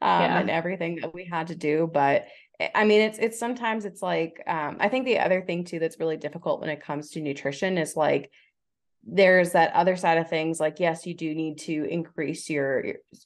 yeah. 0.00 0.38
and 0.38 0.48
everything 0.48 0.96
that 1.02 1.12
we 1.12 1.24
had 1.24 1.48
to 1.48 1.56
do. 1.56 1.90
But 1.92 2.26
I 2.74 2.84
mean, 2.84 3.00
it's 3.00 3.18
it's 3.18 3.38
sometimes 3.38 3.84
it's 3.84 4.02
like 4.02 4.42
um, 4.46 4.76
I 4.78 4.88
think 4.88 5.04
the 5.04 5.18
other 5.18 5.42
thing 5.42 5.64
too 5.64 5.78
that's 5.78 5.98
really 5.98 6.16
difficult 6.16 6.60
when 6.60 6.70
it 6.70 6.82
comes 6.82 7.10
to 7.10 7.20
nutrition 7.20 7.76
is 7.76 7.96
like 7.96 8.30
there's 9.04 9.52
that 9.52 9.72
other 9.74 9.96
side 9.96 10.18
of 10.18 10.28
things 10.28 10.60
like 10.60 10.78
yes 10.78 11.06
you 11.06 11.14
do 11.14 11.34
need 11.34 11.58
to 11.58 11.84
increase 11.90 12.48
your, 12.48 12.84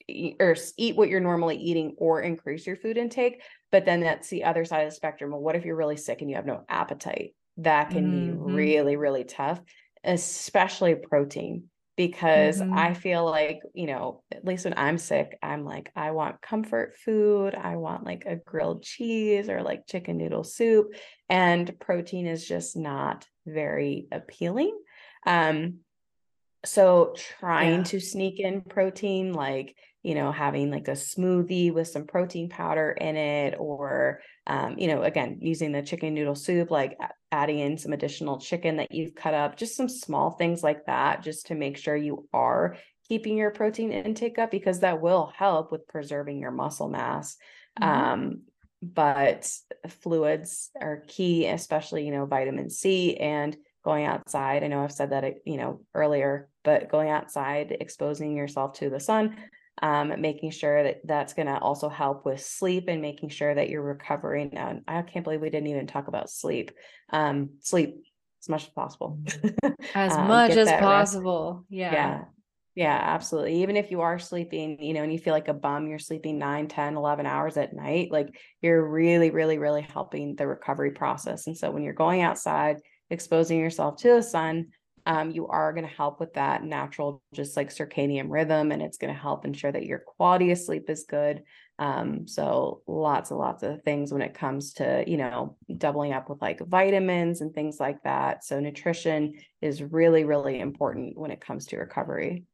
your 0.09 0.33
or 0.41 0.57
eat 0.79 0.97
what 0.97 1.11
you're 1.11 1.21
normally 1.21 1.57
eating 1.57 1.95
or 1.99 2.23
increase 2.23 2.67
your 2.67 2.77
food 2.77 2.97
intake 2.97 3.43
but 3.71 3.85
then 3.85 4.01
that's 4.01 4.31
the 4.31 4.45
other 4.45 4.65
side 4.65 4.85
of 4.85 4.91
the 4.91 4.97
spectrum 4.97 5.31
well, 5.31 5.41
what 5.41 5.55
if 5.55 5.67
you're 5.67 5.77
really 5.77 5.97
sick 5.97 6.23
and 6.23 6.31
you 6.31 6.37
have 6.37 6.47
no 6.47 6.65
appetite 6.71 7.35
that 7.59 7.91
can 7.91 8.05
mm-hmm. 8.05 8.47
be 8.47 8.55
really 8.55 8.97
really 8.97 9.25
tough 9.25 9.61
especially 10.05 10.95
protein 10.95 11.65
because 11.97 12.61
mm-hmm. 12.61 12.75
I 12.77 12.93
feel 12.93 13.25
like, 13.25 13.61
you 13.73 13.87
know, 13.87 14.23
at 14.31 14.45
least 14.45 14.65
when 14.65 14.75
I'm 14.77 14.99
sick, 14.99 15.39
I'm 15.43 15.65
like, 15.65 15.91
I 15.97 16.11
want 16.11 16.43
comfort 16.43 16.95
food. 16.95 17.55
I 17.55 17.77
want 17.77 18.05
like 18.05 18.25
a 18.27 18.37
grilled 18.37 18.83
cheese 18.83 19.49
or 19.49 19.63
like 19.63 19.87
chicken 19.87 20.19
noodle 20.19 20.45
soup. 20.45 20.95
And 21.31 21.79
protein 21.81 22.27
is 22.27 22.47
just 22.47 22.77
not 22.77 23.27
very 23.47 24.09
appealing. 24.13 24.79
Um, 25.27 25.79
so 26.67 27.15
trying 27.41 27.79
yeah. 27.79 27.85
to 27.85 28.01
sneak 28.01 28.41
in 28.41 28.61
protein, 28.61 29.33
like, 29.33 29.75
you 30.03 30.15
know, 30.15 30.33
having 30.33 30.71
like 30.71 30.89
a 30.89 30.93
smoothie 30.93 31.73
with 31.73 31.89
some 31.89 32.07
protein 32.07 32.51
powder 32.51 32.91
in 32.91 33.17
it, 33.17 33.55
or, 33.59 34.21
um, 34.47 34.79
you 34.79 34.87
know, 34.87 35.03
again, 35.03 35.39
using 35.41 35.73
the 35.73 35.83
chicken 35.83 36.15
noodle 36.15 36.35
soup, 36.35 36.71
like 36.71 36.97
adding 37.33 37.59
in 37.59 37.79
some 37.79 37.93
additional 37.93 38.39
chicken 38.39 38.77
that 38.77 38.93
you've 38.93 39.15
cut 39.15 39.35
up, 39.35 39.57
just 39.57 39.77
some 39.77 39.89
small 39.89 40.31
things 40.31 40.63
like 40.63 40.87
that, 40.87 41.23
just 41.23 41.47
to 41.47 41.55
make 41.55 41.77
sure 41.77 41.97
you 41.97 42.29
are 42.33 42.77
keeping 43.09 43.37
your 43.37 43.51
protein 43.51 43.93
intake 43.93 44.39
up 44.39 44.51
because 44.51 44.81
that 44.81 45.01
will 45.01 45.33
help 45.37 45.73
with 45.73 45.87
preserving 45.89 46.39
your 46.39 46.51
muscle 46.51 46.89
mass. 46.89 47.37
Mm-hmm. 47.81 48.13
Um, 48.13 48.41
but 48.83 49.51
fluids 49.89 50.71
are 50.81 51.03
key, 51.09 51.47
especially, 51.47 52.05
you 52.05 52.13
know, 52.13 52.27
vitamin 52.27 52.71
C 52.71 53.17
and 53.17 53.57
going 53.85 54.05
outside. 54.05 54.63
I 54.63 54.69
know 54.69 54.83
I've 54.83 54.93
said 54.93 55.11
that, 55.11 55.25
you 55.45 55.57
know, 55.57 55.81
earlier, 55.95 56.49
but 56.63 56.91
going 56.91 57.09
outside, 57.09 57.77
exposing 57.81 58.37
yourself 58.37 58.75
to 58.75 58.91
the 58.91 59.01
sun, 59.01 59.37
um, 59.83 60.21
making 60.21 60.51
sure 60.51 60.83
that 60.83 61.01
that's 61.05 61.35
going 61.35 61.47
to 61.47 61.59
also 61.59 61.89
help 61.89 62.25
with 62.25 62.41
sleep 62.41 62.85
and 62.89 63.03
making 63.03 63.29
sure 63.29 63.55
that 63.55 63.69
you're 63.69 63.83
recovering. 63.83 64.57
And 64.57 64.83
I 64.89 65.03
can't 65.03 65.25
believe 65.25 65.41
we 65.41 65.51
didn't 65.51 65.69
even 65.69 65.87
talk 65.87 66.09
about 66.09 66.31
sleep. 66.31 66.71
Um, 67.11 67.51
sleep 67.61 68.03
as 68.43 68.49
much 68.49 68.65
as 68.65 68.71
possible. 68.71 69.19
as 69.95 70.13
um, 70.13 70.29
much 70.29 70.53
as 70.53 70.71
possible. 70.81 71.55
Rest. 71.55 71.67
Yeah. 71.71 71.93
Yeah. 71.93 72.25
Yeah, 72.75 73.01
absolutely. 73.03 73.63
Even 73.63 73.75
if 73.75 73.91
you 73.91 74.03
are 74.03 74.19
sleeping, 74.19 74.83
you 74.83 74.93
know, 74.93 75.03
and 75.03 75.11
you 75.11 75.19
feel 75.19 75.33
like 75.33 75.49
a 75.49 75.55
bum, 75.55 75.87
you're 75.87 75.99
sleeping 75.99 76.39
9, 76.39 76.69
10, 76.69 76.97
11 76.97 77.25
hours 77.25 77.57
at 77.57 77.73
night, 77.73 78.13
like 78.13 78.39
you're 78.61 78.87
really, 78.87 79.31
really, 79.31 79.57
really 79.57 79.81
helping 79.81 80.37
the 80.37 80.47
recovery 80.47 80.91
process. 80.91 81.47
And 81.47 81.57
so 81.57 81.71
when 81.71 81.83
you're 81.83 81.95
going 81.95 82.21
outside, 82.21 82.83
exposing 83.09 83.59
yourself 83.59 83.97
to 84.03 84.17
the 84.17 84.23
sun, 84.23 84.67
um, 85.07 85.31
you 85.31 85.47
are 85.47 85.73
going 85.73 85.87
to 85.87 85.95
help 85.95 86.19
with 86.19 86.35
that 86.35 86.65
natural, 86.65 87.23
just 87.33 87.57
like 87.57 87.71
circadian 87.71 88.27
rhythm, 88.29 88.73
and 88.73 88.83
it's 88.83 88.99
going 88.99 89.15
to 89.15 89.19
help 89.19 89.45
ensure 89.45 89.71
that 89.71 89.87
your 89.87 90.01
quality 90.01 90.51
of 90.51 90.59
sleep 90.59 90.91
is 90.91 91.07
good. 91.09 91.45
Um, 91.79 92.27
so 92.27 92.83
lots 92.87 93.31
and 93.31 93.39
lots 93.39 93.63
of 93.63 93.83
things 93.83 94.13
when 94.13 94.23
it 94.23 94.35
comes 94.35 94.75
to, 94.75 95.05
you 95.07 95.17
know, 95.17 95.57
doubling 95.77 96.13
up 96.13 96.29
with 96.29 96.43
like 96.43 96.59
vitamins 96.61 97.41
and 97.41 97.55
things 97.55 97.79
like 97.79 98.03
that. 98.03 98.45
So 98.45 98.59
nutrition 98.59 99.35
is 99.63 99.83
really, 99.83 100.25
really 100.25 100.59
important 100.59 101.17
when 101.17 101.31
it 101.31 101.41
comes 101.41 101.67
to 101.67 101.79
recovery. 101.79 102.45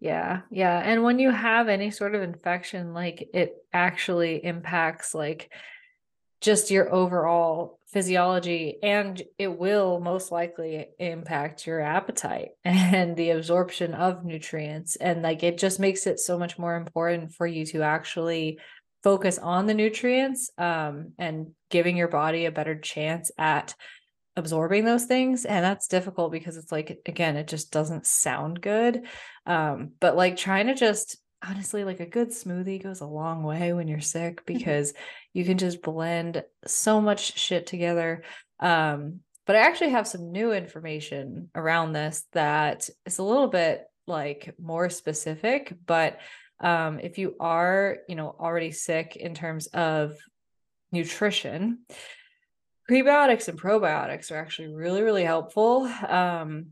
Yeah. 0.00 0.42
Yeah. 0.50 0.78
And 0.84 1.02
when 1.02 1.18
you 1.18 1.30
have 1.30 1.68
any 1.68 1.90
sort 1.90 2.14
of 2.14 2.22
infection, 2.22 2.92
like 2.92 3.30
it 3.32 3.56
actually 3.72 4.44
impacts 4.44 5.14
like 5.14 5.50
just 6.44 6.70
your 6.70 6.92
overall 6.92 7.80
physiology 7.88 8.76
and 8.82 9.22
it 9.38 9.58
will 9.58 9.98
most 9.98 10.30
likely 10.30 10.88
impact 10.98 11.66
your 11.66 11.80
appetite 11.80 12.50
and 12.64 13.16
the 13.16 13.30
absorption 13.30 13.94
of 13.94 14.24
nutrients. 14.24 14.96
And 14.96 15.22
like 15.22 15.42
it 15.42 15.56
just 15.56 15.80
makes 15.80 16.06
it 16.06 16.20
so 16.20 16.38
much 16.38 16.58
more 16.58 16.76
important 16.76 17.32
for 17.32 17.46
you 17.46 17.64
to 17.66 17.82
actually 17.82 18.58
focus 19.02 19.38
on 19.38 19.66
the 19.66 19.74
nutrients 19.74 20.50
um, 20.58 21.12
and 21.18 21.52
giving 21.70 21.96
your 21.96 22.08
body 22.08 22.44
a 22.44 22.52
better 22.52 22.78
chance 22.78 23.30
at 23.38 23.74
absorbing 24.36 24.84
those 24.84 25.04
things. 25.04 25.46
And 25.46 25.64
that's 25.64 25.86
difficult 25.88 26.30
because 26.30 26.58
it's 26.58 26.72
like 26.72 27.00
again 27.06 27.36
it 27.36 27.48
just 27.48 27.70
doesn't 27.70 28.06
sound 28.06 28.60
good. 28.60 29.06
Um, 29.46 29.92
but 29.98 30.14
like 30.14 30.36
trying 30.36 30.66
to 30.66 30.74
just 30.74 31.16
honestly 31.48 31.84
like 31.84 32.00
a 32.00 32.06
good 32.06 32.30
smoothie 32.30 32.82
goes 32.82 33.00
a 33.00 33.06
long 33.06 33.42
way 33.42 33.72
when 33.72 33.88
you're 33.88 34.00
sick 34.00 34.44
because 34.46 34.92
you 35.32 35.44
can 35.44 35.58
just 35.58 35.82
blend 35.82 36.42
so 36.66 37.00
much 37.00 37.38
shit 37.38 37.66
together 37.66 38.22
um, 38.60 39.20
but 39.46 39.56
i 39.56 39.60
actually 39.60 39.90
have 39.90 40.06
some 40.06 40.32
new 40.32 40.52
information 40.52 41.50
around 41.54 41.92
this 41.92 42.24
that 42.32 42.88
is 43.06 43.18
a 43.18 43.22
little 43.22 43.48
bit 43.48 43.84
like 44.06 44.54
more 44.60 44.90
specific 44.90 45.74
but 45.86 46.18
um, 46.60 47.00
if 47.00 47.18
you 47.18 47.34
are 47.40 47.98
you 48.08 48.14
know 48.14 48.34
already 48.38 48.70
sick 48.70 49.16
in 49.16 49.34
terms 49.34 49.66
of 49.68 50.16
nutrition 50.92 51.80
prebiotics 52.88 53.48
and 53.48 53.60
probiotics 53.60 54.30
are 54.30 54.36
actually 54.36 54.68
really 54.68 55.02
really 55.02 55.24
helpful 55.24 55.84
um, 56.08 56.66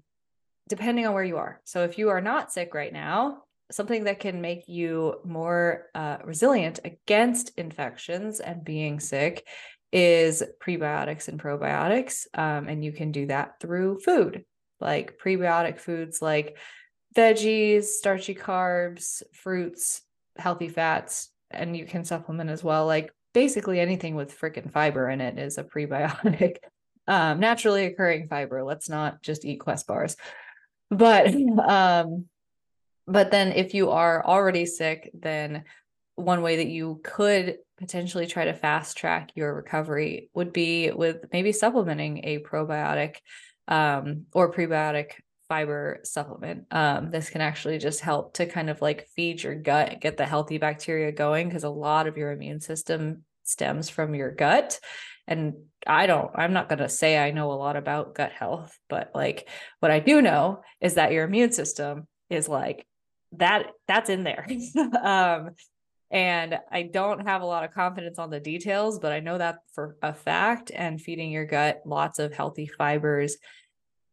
depending 0.69 1.07
on 1.07 1.13
where 1.13 1.25
you 1.25 1.37
are. 1.37 1.61
So 1.65 1.85
if 1.85 1.99
you 1.99 2.09
are 2.11 2.21
not 2.21 2.53
sick 2.53 2.73
right 2.73 2.93
now 2.93 3.43
something 3.73 4.05
that 4.05 4.21
can 4.21 4.41
make 4.41 4.69
you 4.69 5.17
more 5.25 5.87
uh, 5.95 6.19
resilient 6.25 6.81
against 6.85 7.59
infections 7.59 8.41
and 8.41 8.65
being 8.65 9.01
sick 9.01 9.47
is 9.93 10.43
prebiotics 10.61 11.29
and 11.29 11.41
probiotics. 11.41 12.27
Um, 12.35 12.69
and 12.69 12.85
you 12.85 12.93
can 12.93 13.13
do 13.13 13.27
that 13.27 13.61
through 13.61 14.01
food, 14.01 14.45
like 14.81 15.19
prebiotic 15.23 15.79
foods 15.81 16.23
like 16.23 16.57
veggies, 17.15 17.85
starchy 17.85 18.35
carbs, 18.35 19.23
fruits, 19.33 20.03
healthy 20.39 20.69
fats, 20.69 21.31
and 21.51 21.77
you 21.77 21.85
can 21.85 22.05
supplement 22.05 22.51
as 22.51 22.65
well. 22.65 22.87
Like 22.87 23.13
basically 23.35 23.81
anything 23.81 24.15
with 24.15 24.39
freaking 24.39 24.71
fiber 24.73 25.09
in 25.09 25.21
it 25.21 25.39
is 25.39 25.59
a 25.59 25.65
prebiotic. 25.65 26.57
Um, 27.09 27.41
naturally 27.41 27.87
occurring 27.87 28.29
fiber. 28.29 28.63
Let's 28.63 28.89
not 28.89 29.23
just 29.23 29.45
eat 29.45 29.57
Quest 29.57 29.89
bars. 29.89 30.17
But 30.89 31.35
um, 31.59 32.27
but 33.07 33.31
then 33.31 33.53
if 33.53 33.75
you 33.75 33.91
are 33.91 34.25
already 34.25 34.67
sick, 34.67 35.11
then 35.15 35.65
one 36.15 36.43
way 36.43 36.57
that 36.57 36.69
you 36.69 37.01
could 37.03 37.59
potentially 37.79 38.27
try 38.27 38.45
to 38.45 38.55
fast 38.55 38.97
track 38.97 39.31
your 39.35 39.55
recovery 39.55 40.31
would 40.35 40.53
be 40.53 40.91
with 40.93 41.25
maybe 41.33 41.53
supplementing 41.53 42.25
a 42.25 42.39
probiotic 42.39 43.17
um, 43.69 44.27
or 44.33 44.53
prebiotic 44.53 45.13
fiber 45.49 46.01
supplement. 46.05 46.65
Um, 46.71 47.11
this 47.11 47.29
can 47.29 47.41
actually 47.41 47.79
just 47.79 48.01
help 48.01 48.35
to 48.35 48.47
kind 48.47 48.71
of 48.71 48.81
like 48.81 49.09
feed 49.17 49.43
your 49.43 49.55
gut, 49.55 50.01
get 50.01 50.17
the 50.17 50.27
healthy 50.27 50.59
bacteria 50.59 51.13
going 51.13 51.49
because 51.49 51.65
a 51.65 51.71
lot 51.71 52.07
of 52.07 52.17
your 52.17 52.33
immune 52.33 52.61
system 52.61 53.25
stems 53.43 53.91
from 53.91 54.15
your 54.15 54.31
gut. 54.31 54.79
And 55.27 55.55
I 55.87 56.07
don't, 56.07 56.31
I'm 56.35 56.53
not 56.53 56.69
going 56.69 56.79
to 56.79 56.89
say 56.89 57.19
I 57.19 57.33
know 57.33 57.53
a 57.53 57.55
lot 57.55 57.77
about 57.77 58.15
gut 58.15 58.33
health, 58.33 58.77
but 58.89 59.11
like 59.15 59.49
what 59.81 59.91
I 59.91 59.99
do 59.99 60.23
know 60.23 60.63
is 60.81 60.95
that 60.95 61.13
your 61.13 61.25
immune 61.25 61.53
system 61.53 62.07
is 62.31 62.49
like 62.49 62.87
that 63.37 63.67
that's 63.89 64.11
in 64.11 64.25
there. 64.25 64.47
um, 65.03 65.51
and 66.11 66.59
I 66.71 66.83
don't 66.83 67.27
have 67.27 67.41
a 67.41 67.47
lot 67.47 67.65
of 67.65 67.73
confidence 67.73 68.19
on 68.19 68.29
the 68.29 68.39
details, 68.39 68.99
but 68.99 69.13
I 69.13 69.21
know 69.21 69.39
that 69.39 69.61
for 69.73 69.97
a 70.03 70.13
fact. 70.13 70.71
And 70.75 71.01
feeding 71.01 71.33
your 71.33 71.47
gut 71.47 71.83
lots 71.87 72.19
of 72.19 72.35
healthy 72.35 72.67
fibers, 72.67 73.39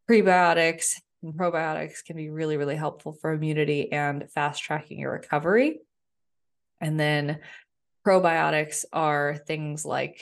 prebiotics, 0.10 0.94
and 1.22 1.34
probiotics 1.34 2.04
can 2.06 2.16
be 2.16 2.30
really, 2.30 2.56
really 2.56 2.78
helpful 2.78 3.12
for 3.12 3.34
immunity 3.34 3.92
and 3.92 4.32
fast 4.32 4.64
tracking 4.64 5.00
your 5.00 5.12
recovery. 5.12 5.80
And 6.80 6.98
then 6.98 7.40
probiotics 8.08 8.86
are 8.94 9.36
things 9.46 9.86
like, 9.86 10.22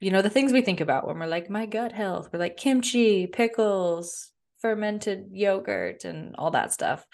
you 0.00 0.10
know, 0.10 0.22
the 0.22 0.30
things 0.30 0.52
we 0.52 0.62
think 0.62 0.80
about 0.80 1.06
when 1.06 1.18
we're 1.18 1.26
like, 1.26 1.50
my 1.50 1.66
gut 1.66 1.92
health, 1.92 2.30
we're 2.32 2.38
like 2.38 2.56
kimchi, 2.56 3.26
pickles, 3.26 4.32
fermented 4.60 5.28
yogurt 5.30 6.04
and 6.04 6.34
all 6.36 6.50
that 6.50 6.72
stuff. 6.72 7.04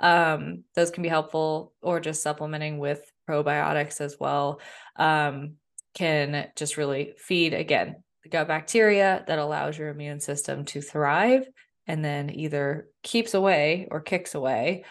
Um, 0.00 0.64
those 0.74 0.90
can 0.90 1.02
be 1.02 1.08
helpful, 1.08 1.72
or 1.82 2.00
just 2.00 2.22
supplementing 2.22 2.78
with 2.78 3.00
probiotics 3.28 4.00
as 4.00 4.16
well 4.18 4.60
um, 4.96 5.54
can 5.94 6.48
just 6.56 6.76
really 6.76 7.14
feed 7.18 7.54
again 7.54 7.96
the 8.22 8.28
gut 8.28 8.48
bacteria 8.48 9.22
that 9.26 9.38
allows 9.38 9.78
your 9.78 9.88
immune 9.88 10.18
system 10.18 10.64
to 10.64 10.80
thrive 10.80 11.46
and 11.86 12.04
then 12.04 12.30
either 12.30 12.88
keeps 13.02 13.34
away 13.34 13.86
or 13.90 14.00
kicks 14.00 14.34
away 14.34 14.84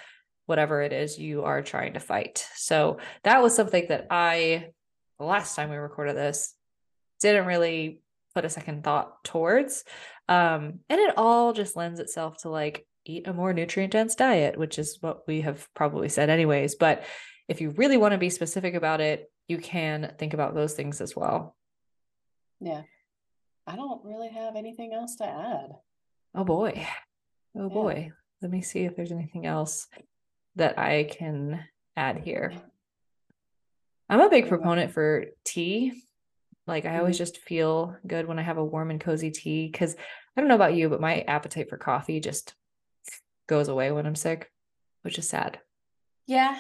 whatever 0.46 0.82
it 0.82 0.94
is 0.94 1.18
you 1.18 1.44
are 1.44 1.62
trying 1.62 1.94
to 1.94 2.00
fight. 2.00 2.46
So 2.56 3.00
that 3.24 3.42
was 3.42 3.56
something 3.56 3.88
that 3.90 4.08
I, 4.12 4.68
the 5.18 5.26
last 5.26 5.56
time 5.56 5.70
we 5.70 5.78
recorded 5.78 6.16
this, 6.16 6.54
didn't 7.22 7.48
really 7.48 8.02
put 8.36 8.46
a 8.46 8.50
second 8.50 8.84
thought 8.84 9.24
towards. 9.24 9.84
Um, 10.28 10.80
and 10.90 11.00
it 11.00 11.18
all 11.18 11.54
just 11.54 11.76
lends 11.76 12.00
itself 12.00 12.38
to 12.40 12.50
like 12.50 12.86
eat 13.06 13.28
a 13.28 13.34
more 13.34 13.54
nutrient 13.54 13.94
dense 13.94 14.16
diet, 14.16 14.58
which 14.58 14.80
is 14.80 14.98
what 15.02 15.28
we 15.28 15.42
have 15.42 15.68
probably 15.74 16.10
said 16.10 16.30
anyways. 16.30 16.76
But 16.76 17.04
if 17.48 17.62
you 17.62 17.72
really 17.72 17.98
want 17.98 18.14
to 18.14 18.18
be 18.18 18.30
specific 18.30 18.74
about 18.74 19.02
it, 19.02 19.30
you 19.48 19.58
can 19.58 20.14
think 20.18 20.34
about 20.34 20.56
those 20.56 20.74
things 20.74 21.02
as 21.02 21.16
well. 21.16 21.56
Yeah. 22.60 22.84
I 23.68 23.76
don't 23.76 24.04
really 24.04 24.30
have 24.30 24.56
anything 24.56 24.94
else 24.94 25.16
to 25.18 25.26
add. 25.26 25.76
Oh 26.36 26.44
boy. 26.44 26.88
Oh 27.56 27.68
yeah. 27.68 27.74
boy. 27.74 28.12
let 28.42 28.52
me 28.52 28.62
see 28.62 28.86
if 28.86 28.96
there's 28.96 29.12
anything 29.12 29.46
else 29.46 29.88
that 30.56 30.78
I 30.80 31.04
can 31.04 31.64
add 31.96 32.20
here. 32.20 32.54
I'm 34.10 34.22
a 34.22 34.30
big 34.30 34.48
proponent 34.48 34.92
for 34.92 35.26
tea. 35.44 36.04
Like 36.66 36.86
I 36.86 36.98
always 37.00 37.16
Mhm. 37.16 37.20
just 37.20 37.38
feel 37.40 37.98
good 38.08 38.28
when 38.28 38.40
I 38.40 38.44
have 38.44 38.58
a 38.58 38.64
warm 38.66 38.90
and 38.92 39.02
cozy 39.02 39.32
tea 39.32 39.68
because 39.70 39.96
I 40.36 40.42
don't 40.42 40.48
know 40.48 40.56
about 40.56 40.76
you, 40.76 40.90
but 40.90 41.02
my 41.02 41.22
appetite 41.22 41.70
for 41.70 41.78
coffee 41.78 42.20
just 42.20 42.56
goes 43.48 43.68
away 43.68 43.92
when 43.92 44.06
I'm 44.06 44.16
sick, 44.16 44.52
which 45.02 45.18
is 45.18 45.28
sad. 45.28 45.60
Yeah. 46.26 46.60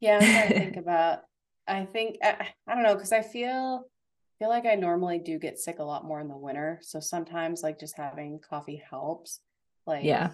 Yeah, 0.00 0.18
I'm 0.18 0.30
trying 0.32 0.52
to 0.52 0.58
think 0.58 0.76
about 0.84 1.20
I 1.68 1.84
think 1.84 2.16
I, 2.22 2.48
I 2.66 2.74
don't 2.74 2.82
know 2.82 2.94
because 2.94 3.12
I 3.12 3.22
feel 3.22 3.84
feel 4.38 4.48
like 4.48 4.64
I 4.64 4.74
normally 4.74 5.18
do 5.18 5.38
get 5.38 5.58
sick 5.58 5.78
a 5.78 5.84
lot 5.84 6.04
more 6.06 6.18
in 6.20 6.28
the 6.28 6.36
winter. 6.36 6.78
So 6.82 6.98
sometimes 6.98 7.62
like 7.62 7.78
just 7.78 7.96
having 7.96 8.40
coffee 8.40 8.82
helps. 8.88 9.40
Like 9.86 10.04
Yeah. 10.04 10.30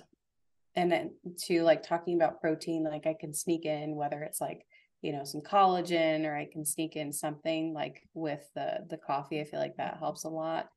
and 0.77 0.93
then 0.93 1.15
to 1.47 1.63
like 1.65 1.83
talking 1.83 2.15
about 2.15 2.41
protein, 2.41 2.85
like 2.85 3.07
I 3.07 3.17
can 3.19 3.35
sneak 3.35 3.65
in 3.65 3.97
whether 3.97 4.23
it's 4.23 4.41
like, 4.41 4.65
you 5.03 5.13
know, 5.13 5.25
some 5.25 5.41
collagen 5.41 6.25
or 6.25 6.37
I 6.37 6.47
can 6.51 6.65
sneak 6.65 6.97
in 6.97 7.13
something 7.13 7.73
like 7.73 8.03
with 8.15 8.49
the 8.55 8.85
the 8.89 8.97
coffee. 8.97 9.41
I 9.41 9.45
feel 9.45 9.61
like 9.61 9.77
that 9.77 9.99
helps 9.99 10.25
a 10.25 10.29
lot. 10.29 10.69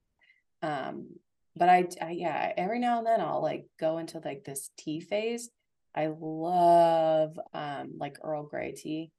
Um, 0.61 1.07
but 1.55 1.69
I, 1.69 1.87
I 2.01 2.11
yeah, 2.11 2.53
every 2.57 2.79
now 2.79 2.99
and 2.99 3.07
then 3.07 3.21
I'll 3.21 3.41
like 3.41 3.65
go 3.79 3.97
into 3.97 4.21
like 4.23 4.43
this 4.43 4.69
tea 4.77 4.99
phase. 4.99 5.49
I 5.95 6.11
love 6.19 7.39
um 7.53 7.93
like 7.97 8.17
Earl 8.23 8.43
Grey 8.43 8.73
tea, 8.73 9.11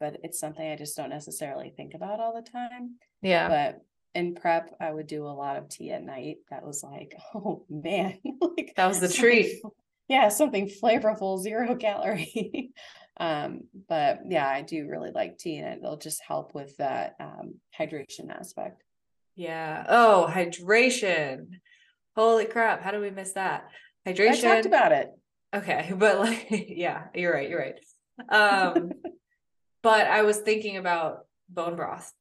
but 0.00 0.18
it's 0.24 0.40
something 0.40 0.66
I 0.66 0.76
just 0.76 0.96
don't 0.96 1.10
necessarily 1.10 1.72
think 1.76 1.94
about 1.94 2.20
all 2.20 2.34
the 2.34 2.48
time. 2.50 2.96
Yeah. 3.22 3.48
But 3.48 3.80
in 4.14 4.34
prep, 4.34 4.74
I 4.80 4.92
would 4.92 5.06
do 5.06 5.26
a 5.26 5.28
lot 5.28 5.56
of 5.56 5.68
tea 5.68 5.90
at 5.90 6.02
night. 6.02 6.38
That 6.50 6.64
was 6.64 6.82
like, 6.82 7.16
oh 7.34 7.64
man, 7.68 8.18
like 8.40 8.72
That 8.76 8.86
was 8.86 9.00
the 9.00 9.08
treat. 9.08 9.60
Yeah, 10.08 10.28
something 10.28 10.68
flavorful, 10.68 11.40
zero 11.40 11.76
calorie. 11.76 12.72
um, 13.18 13.64
but 13.88 14.20
yeah, 14.28 14.48
I 14.48 14.62
do 14.62 14.88
really 14.88 15.10
like 15.12 15.38
tea, 15.38 15.58
and 15.58 15.78
it'll 15.78 15.96
just 15.96 16.22
help 16.26 16.54
with 16.54 16.76
that 16.78 17.14
um 17.20 17.54
hydration 17.78 18.30
aspect. 18.30 18.82
Yeah. 19.36 19.84
Oh, 19.88 20.28
hydration. 20.30 21.46
Holy 22.16 22.44
crap. 22.44 22.82
How 22.82 22.90
did 22.90 23.00
we 23.00 23.10
miss 23.10 23.32
that? 23.32 23.68
Hydration. 24.06 24.44
I 24.44 24.54
talked 24.54 24.66
about 24.66 24.92
it. 24.92 25.08
Okay, 25.54 25.92
but 25.96 26.18
like 26.18 26.46
yeah, 26.50 27.04
you're 27.14 27.32
right, 27.32 27.48
you're 27.48 27.60
right. 27.60 27.80
Um 28.28 28.90
but 29.82 30.06
I 30.06 30.22
was 30.22 30.38
thinking 30.38 30.76
about 30.76 31.26
bone 31.48 31.76
broth. 31.76 32.12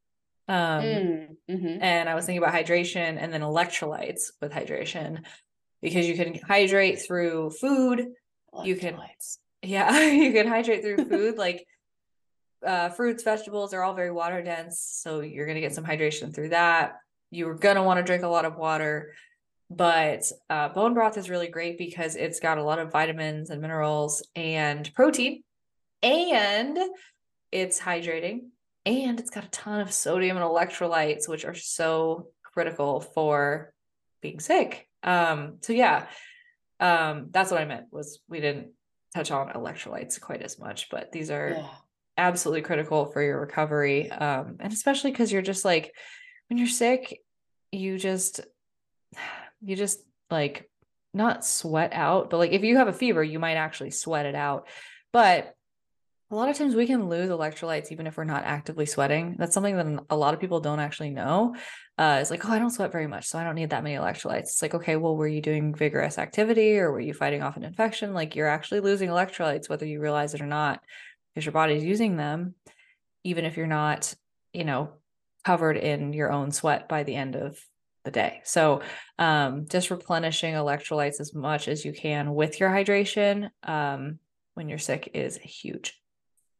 Um 0.47 0.83
Mm, 0.83 1.27
mhm. 1.49 1.77
and 1.81 2.09
I 2.09 2.15
was 2.15 2.25
thinking 2.25 2.43
about 2.43 2.53
hydration 2.53 3.17
and 3.19 3.31
then 3.33 3.41
electrolytes 3.41 4.31
with 4.41 4.51
hydration 4.51 5.23
because 5.81 6.07
you 6.07 6.15
can 6.15 6.39
hydrate 6.47 7.01
through 7.01 7.51
food. 7.51 8.07
You 8.63 8.75
can-. 8.75 8.97
Yeah, 9.63 9.99
you 10.11 10.33
can 10.33 10.47
hydrate 10.47 10.81
through 10.81 11.09
food 11.09 11.37
like 11.37 11.65
uh 12.65 12.89
fruits, 12.89 13.23
vegetables 13.23 13.73
are 13.73 13.81
all 13.83 13.93
very 13.93 14.11
water 14.11 14.41
dense, 14.41 14.79
so 14.79 15.21
you're 15.21 15.45
going 15.45 15.55
to 15.55 15.61
get 15.61 15.73
some 15.73 15.85
hydration 15.85 16.33
through 16.33 16.49
that. 16.49 16.97
You're 17.31 17.55
going 17.55 17.77
to 17.77 17.83
want 17.83 17.97
to 17.97 18.03
drink 18.03 18.23
a 18.23 18.27
lot 18.27 18.45
of 18.45 18.57
water. 18.57 19.13
But 19.69 20.31
uh, 20.49 20.69
bone 20.69 20.93
broth 20.93 21.17
is 21.17 21.29
really 21.31 21.47
great 21.47 21.79
because 21.79 22.15
it's 22.15 22.39
got 22.39 22.59
a 22.59 22.63
lot 22.63 22.77
of 22.77 22.91
vitamins 22.91 23.49
and 23.49 23.59
minerals 23.59 24.21
and 24.35 24.93
protein, 24.93 25.43
and 26.03 26.77
it's 27.51 27.79
hydrating, 27.79 28.49
and 28.85 29.19
it's 29.19 29.31
got 29.31 29.45
a 29.45 29.49
ton 29.49 29.79
of 29.79 29.91
sodium 29.91 30.37
and 30.37 30.45
electrolytes, 30.45 31.27
which 31.27 31.45
are 31.45 31.55
so 31.55 32.27
critical 32.43 32.99
for 32.99 33.73
being 34.21 34.39
sick. 34.39 34.87
Um, 35.01 35.57
so 35.61 35.73
yeah, 35.73 36.05
um, 36.79 37.29
that's 37.31 37.49
what 37.49 37.61
I 37.61 37.65
meant 37.65 37.87
was 37.91 38.19
we 38.27 38.41
didn't 38.41 38.73
touch 39.13 39.31
on 39.31 39.49
electrolytes 39.49 40.19
quite 40.19 40.41
as 40.41 40.59
much, 40.59 40.89
but 40.89 41.11
these 41.11 41.29
are 41.29 41.49
Yeah. 41.51 41.69
absolutely 42.17 42.61
critical 42.61 43.05
for 43.05 43.21
your 43.21 43.39
recovery. 43.39 44.09
Um, 44.11 44.57
and 44.59 44.73
especially 44.73 45.11
because 45.11 45.31
you're 45.31 45.41
just 45.41 45.65
like 45.65 45.93
when 46.49 46.57
you're 46.57 46.67
sick, 46.67 47.21
you 47.71 47.97
just 47.97 48.41
you 49.61 49.75
just 49.75 50.03
like 50.29 50.69
not 51.13 51.45
sweat 51.45 51.93
out, 51.93 52.29
but 52.29 52.37
like 52.37 52.51
if 52.51 52.63
you 52.63 52.77
have 52.77 52.87
a 52.87 52.93
fever, 52.93 53.23
you 53.23 53.39
might 53.39 53.55
actually 53.55 53.91
sweat 53.91 54.25
it 54.25 54.35
out. 54.35 54.67
But 55.11 55.53
a 56.33 56.35
lot 56.35 56.49
of 56.49 56.57
times 56.57 56.73
we 56.73 56.87
can 56.87 57.09
lose 57.09 57.29
electrolytes 57.29 57.91
even 57.91 58.07
if 58.07 58.17
we're 58.17 58.23
not 58.23 58.43
actively 58.43 58.87
sweating. 58.87 59.35
That's 59.37 59.53
something 59.53 59.77
that 59.77 60.05
a 60.09 60.17
lot 60.17 60.33
of 60.33 60.39
people 60.39 60.59
don't 60.59 60.79
actually 60.79 61.11
know. 61.11 61.55
Uh, 61.95 62.17
it's 62.19 62.31
like, 62.31 62.43
oh, 62.49 62.51
I 62.51 62.57
don't 62.57 62.71
sweat 62.71 62.91
very 62.91 63.05
much, 63.05 63.27
so 63.27 63.37
I 63.37 63.43
don't 63.43 63.53
need 63.53 63.69
that 63.69 63.83
many 63.83 63.95
electrolytes. 63.95 64.39
It's 64.39 64.61
like, 64.63 64.73
okay, 64.73 64.95
well, 64.95 65.15
were 65.15 65.27
you 65.27 65.41
doing 65.41 65.75
vigorous 65.75 66.17
activity 66.17 66.79
or 66.79 66.91
were 66.91 66.99
you 66.99 67.13
fighting 67.13 67.43
off 67.43 67.55
an 67.55 67.63
infection? 67.63 68.15
Like 68.15 68.35
you're 68.35 68.47
actually 68.47 68.79
losing 68.79 69.09
electrolytes, 69.09 69.69
whether 69.69 69.85
you 69.85 70.01
realize 70.01 70.33
it 70.33 70.41
or 70.41 70.47
not, 70.47 70.81
because 71.33 71.45
your 71.45 71.53
body's 71.53 71.83
using 71.83 72.17
them, 72.17 72.55
even 73.23 73.45
if 73.45 73.55
you're 73.55 73.67
not, 73.67 74.11
you 74.53 74.63
know, 74.63 74.89
covered 75.45 75.77
in 75.77 76.13
your 76.13 76.31
own 76.31 76.51
sweat 76.51 76.89
by 76.89 77.03
the 77.03 77.15
end 77.15 77.35
of 77.35 77.59
the 78.05 78.11
day. 78.11 78.41
So 78.43 78.81
um, 79.19 79.67
just 79.69 79.91
replenishing 79.91 80.55
electrolytes 80.55 81.19
as 81.19 81.35
much 81.35 81.67
as 81.67 81.85
you 81.85 81.93
can 81.93 82.33
with 82.33 82.59
your 82.59 82.71
hydration 82.71 83.51
um, 83.61 84.17
when 84.55 84.67
you're 84.67 84.79
sick 84.79 85.11
is 85.13 85.37
huge. 85.37 85.93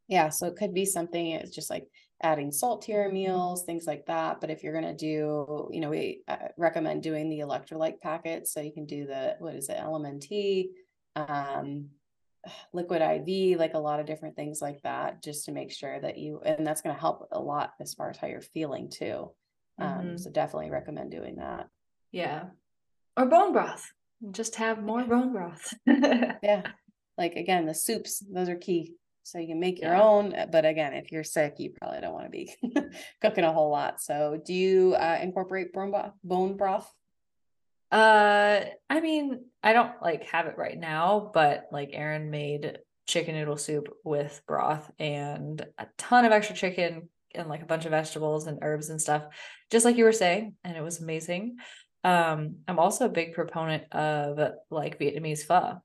Yeah, 0.08 0.30
so 0.30 0.48
it 0.48 0.56
could 0.56 0.74
be 0.74 0.86
something, 0.86 1.28
it's 1.28 1.56
just 1.56 1.70
like 1.70 1.88
adding 2.22 2.52
salt 2.52 2.84
to 2.84 2.92
your 2.92 3.12
meals, 3.12 3.64
things 3.64 3.86
like 3.88 4.06
that. 4.08 4.42
But 4.42 4.50
if 4.50 4.64
you're 4.64 4.74
gonna 4.74 4.96
do, 4.96 5.70
you 5.72 5.80
know, 5.80 5.90
we 5.90 6.22
uh, 6.28 6.50
recommend 6.58 7.04
doing 7.04 7.30
the 7.30 7.40
electrolyte 7.40 8.00
packets. 8.02 8.54
So 8.54 8.62
you 8.62 8.72
can 8.74 8.86
do 8.86 9.06
the, 9.06 9.36
what 9.40 9.56
is 9.56 9.70
it, 9.70 9.78
LMNT, 9.78 10.70
um, 11.16 11.90
liquid 12.74 13.02
IV, 13.02 13.58
like 13.60 13.74
a 13.74 13.80
lot 13.80 14.00
of 14.00 14.06
different 14.06 14.36
things 14.36 14.62
like 14.62 14.82
that, 14.84 15.24
just 15.24 15.46
to 15.46 15.52
make 15.52 15.72
sure 15.72 16.00
that 16.00 16.18
you, 16.18 16.42
and 16.46 16.66
that's 16.68 16.82
gonna 16.82 17.00
help 17.00 17.28
a 17.32 17.40
lot 17.40 17.74
as 17.80 17.94
far 17.94 18.10
as 18.10 18.18
how 18.18 18.28
you're 18.28 18.42
feeling 18.42 18.90
too. 18.90 19.32
Um, 19.80 19.88
Mhm. 19.88 20.20
so 20.20 20.30
definitely 20.30 20.70
recommend 20.70 21.12
doing 21.12 21.38
that. 21.38 21.68
Yeah. 22.12 22.50
Or 23.18 23.26
bone 23.26 23.54
broth. 23.54 23.92
Just 24.32 24.56
have 24.56 24.84
more 24.84 25.04
bone 25.04 25.32
broth. 25.34 25.74
Yeah. 25.88 26.72
Like 27.18 27.36
again, 27.36 27.66
the 27.66 27.74
soups, 27.74 28.20
those 28.32 28.50
are 28.50 28.56
key. 28.56 28.96
So 29.24 29.40
you 29.40 29.48
can 29.48 29.60
make 29.60 29.82
your 29.82 29.94
Yeah. 29.94 30.04
own, 30.04 30.36
uh, 30.36 30.48
but 30.52 30.66
again, 30.66 30.94
if 30.94 31.12
you're 31.12 31.24
sick, 31.24 31.56
you 31.58 31.72
probably 31.72 32.02
don't 32.02 32.14
want 32.14 32.26
to 32.26 32.30
be 32.30 32.54
cooking 33.22 33.46
a 33.46 33.54
whole 33.54 33.70
lot. 33.70 34.02
So 34.02 34.40
do 34.44 34.54
you 34.54 34.96
uh, 34.96 35.20
incorporate 35.22 35.74
bone 35.74 35.92
broth, 35.92 36.14
bone 36.24 36.58
broth? 36.58 36.92
Uh, 37.92 38.66
I 38.90 39.00
mean, 39.02 39.46
I 39.62 39.74
don't 39.74 40.02
like 40.02 40.24
have 40.26 40.48
it 40.48 40.58
right 40.58 40.78
now, 40.78 41.32
but 41.34 41.68
like 41.72 41.92
Aaron 41.94 42.32
made 42.32 42.80
chicken 43.06 43.36
noodle 43.36 43.58
soup 43.58 43.90
with 44.04 44.42
broth 44.48 44.90
and 45.00 45.64
a 45.78 45.88
ton 45.98 46.26
of 46.26 46.32
extra 46.32 46.56
chicken 46.56 47.10
and 47.36 47.50
like 47.50 47.62
a 47.62 47.66
bunch 47.66 47.86
of 47.86 47.92
vegetables 47.92 48.48
and 48.48 48.60
herbs 48.62 48.90
and 48.90 49.02
stuff, 49.02 49.24
just 49.72 49.86
like 49.86 49.98
you 49.98 50.04
were 50.06 50.12
saying, 50.12 50.56
and 50.64 50.76
it 50.76 50.82
was 50.82 51.02
amazing. 51.02 51.58
Um, 52.04 52.58
I'm 52.68 52.80
also 52.80 53.06
a 53.06 53.10
big 53.10 53.34
proponent 53.34 53.92
of 53.94 54.40
like 54.70 55.00
Vietnamese 55.00 55.44
pho 55.44 55.82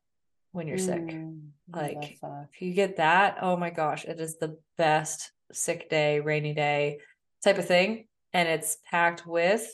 when 0.53 0.67
you're 0.67 0.79
sick. 0.79 1.07
Mm, 1.07 1.51
love 1.73 1.83
Like 1.83 2.19
if 2.53 2.63
you 2.63 2.73
get 2.75 2.97
that, 2.97 3.39
oh 3.43 3.57
my 3.57 3.71
gosh, 3.71 4.05
it 4.05 4.21
is 4.21 4.39
the 4.39 4.59
best 4.77 5.31
sick 5.53 5.89
day, 5.91 6.21
rainy 6.21 6.55
day 6.55 6.99
type 7.45 7.59
of 7.59 7.67
thing. 7.67 8.07
And 8.33 8.49
it's 8.49 8.79
packed 8.91 9.27
with 9.27 9.67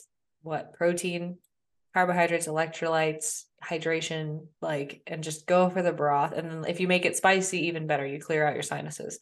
what 0.43 0.75
protein, 0.75 1.39
carbohydrates, 1.93 2.47
electrolytes, 2.47 3.45
hydration, 3.65 4.47
like, 4.61 5.03
and 5.07 5.25
just 5.25 5.47
go 5.47 5.71
for 5.71 5.83
the 5.83 5.93
broth. 5.93 6.33
And 6.33 6.51
then 6.51 6.65
if 6.69 6.81
you 6.81 6.89
make 6.89 7.05
it 7.05 7.17
spicy, 7.17 7.67
even 7.67 7.87
better, 7.87 8.07
you 8.07 8.21
clear 8.21 8.47
out 8.47 8.55
your 8.55 8.63
sinuses. 8.63 9.19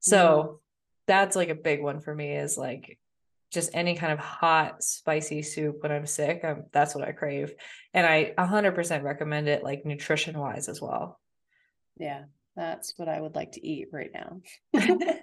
So 0.00 0.60
that's 1.06 1.34
like 1.34 1.48
a 1.48 1.54
big 1.54 1.82
one 1.82 2.00
for 2.00 2.14
me 2.14 2.36
is 2.36 2.56
like 2.56 2.98
just 3.52 3.70
any 3.74 3.94
kind 3.94 4.12
of 4.12 4.18
hot, 4.18 4.82
spicy 4.82 5.42
soup 5.42 5.82
when 5.82 5.92
I'm 5.92 6.06
sick. 6.06 6.40
Um, 6.44 6.64
that's 6.72 6.94
what 6.94 7.06
I 7.06 7.12
crave. 7.12 7.52
And 7.94 8.06
I 8.06 8.34
100% 8.38 9.02
recommend 9.02 9.48
it, 9.48 9.62
like 9.62 9.86
nutrition 9.86 10.38
wise 10.38 10.68
as 10.68 10.80
well. 10.80 11.18
yeah, 11.96 12.24
that's 12.56 12.94
what 12.96 13.08
I 13.08 13.20
would 13.20 13.34
like 13.34 13.52
to 13.52 13.66
eat 13.66 13.88
right 13.92 14.10
now. 14.12 14.40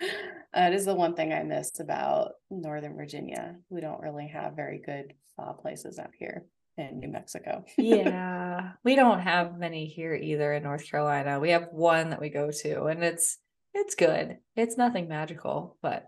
That 0.54 0.72
is 0.72 0.84
the 0.84 0.94
one 0.94 1.14
thing 1.16 1.32
I 1.32 1.42
miss 1.42 1.80
about 1.80 2.32
Northern 2.48 2.94
Virginia. 2.94 3.56
We 3.70 3.80
don't 3.80 4.00
really 4.00 4.28
have 4.28 4.54
very 4.54 4.80
good 4.84 5.12
pho 5.36 5.52
places 5.54 5.98
out 5.98 6.10
here 6.16 6.46
in 6.78 7.00
New 7.00 7.08
Mexico. 7.08 7.64
yeah. 7.78 8.72
We 8.84 8.94
don't 8.94 9.20
have 9.20 9.58
many 9.58 9.86
here 9.86 10.14
either 10.14 10.52
in 10.52 10.62
North 10.62 10.88
Carolina. 10.88 11.40
We 11.40 11.50
have 11.50 11.68
one 11.72 12.10
that 12.10 12.20
we 12.20 12.28
go 12.28 12.52
to 12.62 12.84
and 12.84 13.02
it's 13.02 13.38
it's 13.74 13.96
good. 13.96 14.38
It's 14.54 14.78
nothing 14.78 15.08
magical, 15.08 15.76
but 15.82 16.06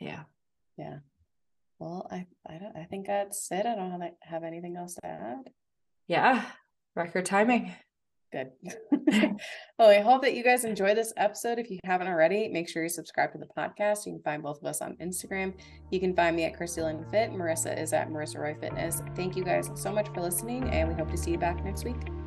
yeah. 0.00 0.22
Yeah. 0.76 0.98
Well, 1.78 2.06
I 2.10 2.26
I 2.46 2.58
don't 2.58 2.76
I 2.76 2.84
think 2.84 3.06
that's 3.06 3.50
it. 3.50 3.66
I 3.66 3.74
don't 3.74 3.90
have, 3.90 4.10
have 4.22 4.44
anything 4.44 4.76
else 4.76 4.94
to 4.94 5.06
add. 5.06 5.50
Yeah. 6.08 6.44
Record 6.96 7.26
timing. 7.26 7.72
Good. 8.32 8.52
well, 9.78 9.88
I 9.88 10.00
hope 10.00 10.22
that 10.22 10.34
you 10.34 10.44
guys 10.44 10.64
enjoy 10.64 10.94
this 10.94 11.12
episode. 11.16 11.58
If 11.58 11.68
you 11.68 11.80
haven't 11.84 12.06
already, 12.06 12.48
make 12.48 12.68
sure 12.68 12.82
you 12.82 12.88
subscribe 12.88 13.32
to 13.32 13.38
the 13.38 13.46
podcast. 13.46 14.06
You 14.06 14.12
can 14.12 14.22
find 14.22 14.42
both 14.42 14.58
of 14.58 14.66
us 14.66 14.80
on 14.80 14.96
Instagram. 15.02 15.54
You 15.90 15.98
can 15.98 16.14
find 16.14 16.36
me 16.36 16.44
at 16.44 16.56
Christi 16.56 16.82
Lynn 16.82 17.04
Fit. 17.10 17.32
Marissa 17.32 17.76
is 17.76 17.92
at 17.92 18.08
Marissa 18.08 18.38
Roy 18.38 18.56
Fitness. 18.60 19.02
Thank 19.16 19.36
you 19.36 19.42
guys 19.42 19.70
so 19.74 19.92
much 19.92 20.08
for 20.14 20.20
listening, 20.20 20.68
and 20.70 20.88
we 20.88 20.94
hope 20.94 21.10
to 21.10 21.16
see 21.16 21.32
you 21.32 21.38
back 21.38 21.64
next 21.64 21.84
week. 21.84 22.19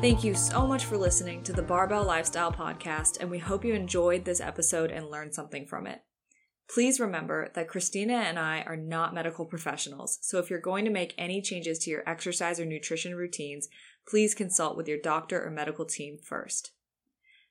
Thank 0.00 0.22
you 0.22 0.32
so 0.36 0.64
much 0.64 0.84
for 0.84 0.96
listening 0.96 1.42
to 1.42 1.52
the 1.52 1.60
Barbell 1.60 2.04
Lifestyle 2.04 2.52
Podcast, 2.52 3.18
and 3.20 3.28
we 3.28 3.40
hope 3.40 3.64
you 3.64 3.74
enjoyed 3.74 4.24
this 4.24 4.40
episode 4.40 4.92
and 4.92 5.10
learned 5.10 5.34
something 5.34 5.66
from 5.66 5.88
it. 5.88 6.02
Please 6.72 7.00
remember 7.00 7.50
that 7.54 7.66
Christina 7.66 8.14
and 8.14 8.38
I 8.38 8.62
are 8.62 8.76
not 8.76 9.12
medical 9.12 9.44
professionals, 9.44 10.20
so 10.22 10.38
if 10.38 10.50
you're 10.50 10.60
going 10.60 10.84
to 10.84 10.90
make 10.92 11.16
any 11.18 11.42
changes 11.42 11.80
to 11.80 11.90
your 11.90 12.08
exercise 12.08 12.60
or 12.60 12.64
nutrition 12.64 13.16
routines, 13.16 13.68
please 14.06 14.36
consult 14.36 14.76
with 14.76 14.86
your 14.86 15.00
doctor 15.00 15.44
or 15.44 15.50
medical 15.50 15.84
team 15.84 16.16
first. 16.16 16.70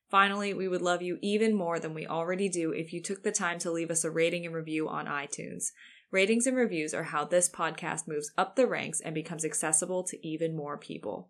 Finally, 0.09 0.53
we 0.53 0.69
would 0.69 0.81
love 0.81 1.01
you 1.01 1.19
even 1.21 1.53
more 1.53 1.81
than 1.81 1.93
we 1.93 2.07
already 2.07 2.47
do 2.47 2.71
if 2.71 2.93
you 2.93 3.01
took 3.01 3.23
the 3.23 3.31
time 3.33 3.59
to 3.59 3.69
leave 3.69 3.91
us 3.91 4.05
a 4.05 4.09
rating 4.09 4.45
and 4.45 4.55
review 4.55 4.87
on 4.87 5.05
iTunes. 5.05 5.71
Ratings 6.11 6.47
and 6.47 6.55
reviews 6.55 6.93
are 6.93 7.03
how 7.03 7.25
this 7.25 7.49
podcast 7.49 8.07
moves 8.07 8.31
up 8.37 8.55
the 8.55 8.67
ranks 8.67 9.01
and 9.01 9.13
becomes 9.13 9.43
accessible 9.43 10.01
to 10.05 10.25
even 10.25 10.55
more 10.55 10.77
people. 10.77 11.29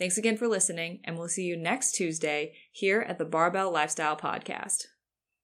Thanks 0.00 0.16
again 0.16 0.38
for 0.38 0.48
listening, 0.48 1.00
and 1.04 1.18
we'll 1.18 1.28
see 1.28 1.44
you 1.44 1.58
next 1.58 1.92
Tuesday 1.92 2.54
here 2.72 3.04
at 3.06 3.18
the 3.18 3.26
Barbell 3.26 3.70
Lifestyle 3.70 4.16
Podcast. 4.16 4.86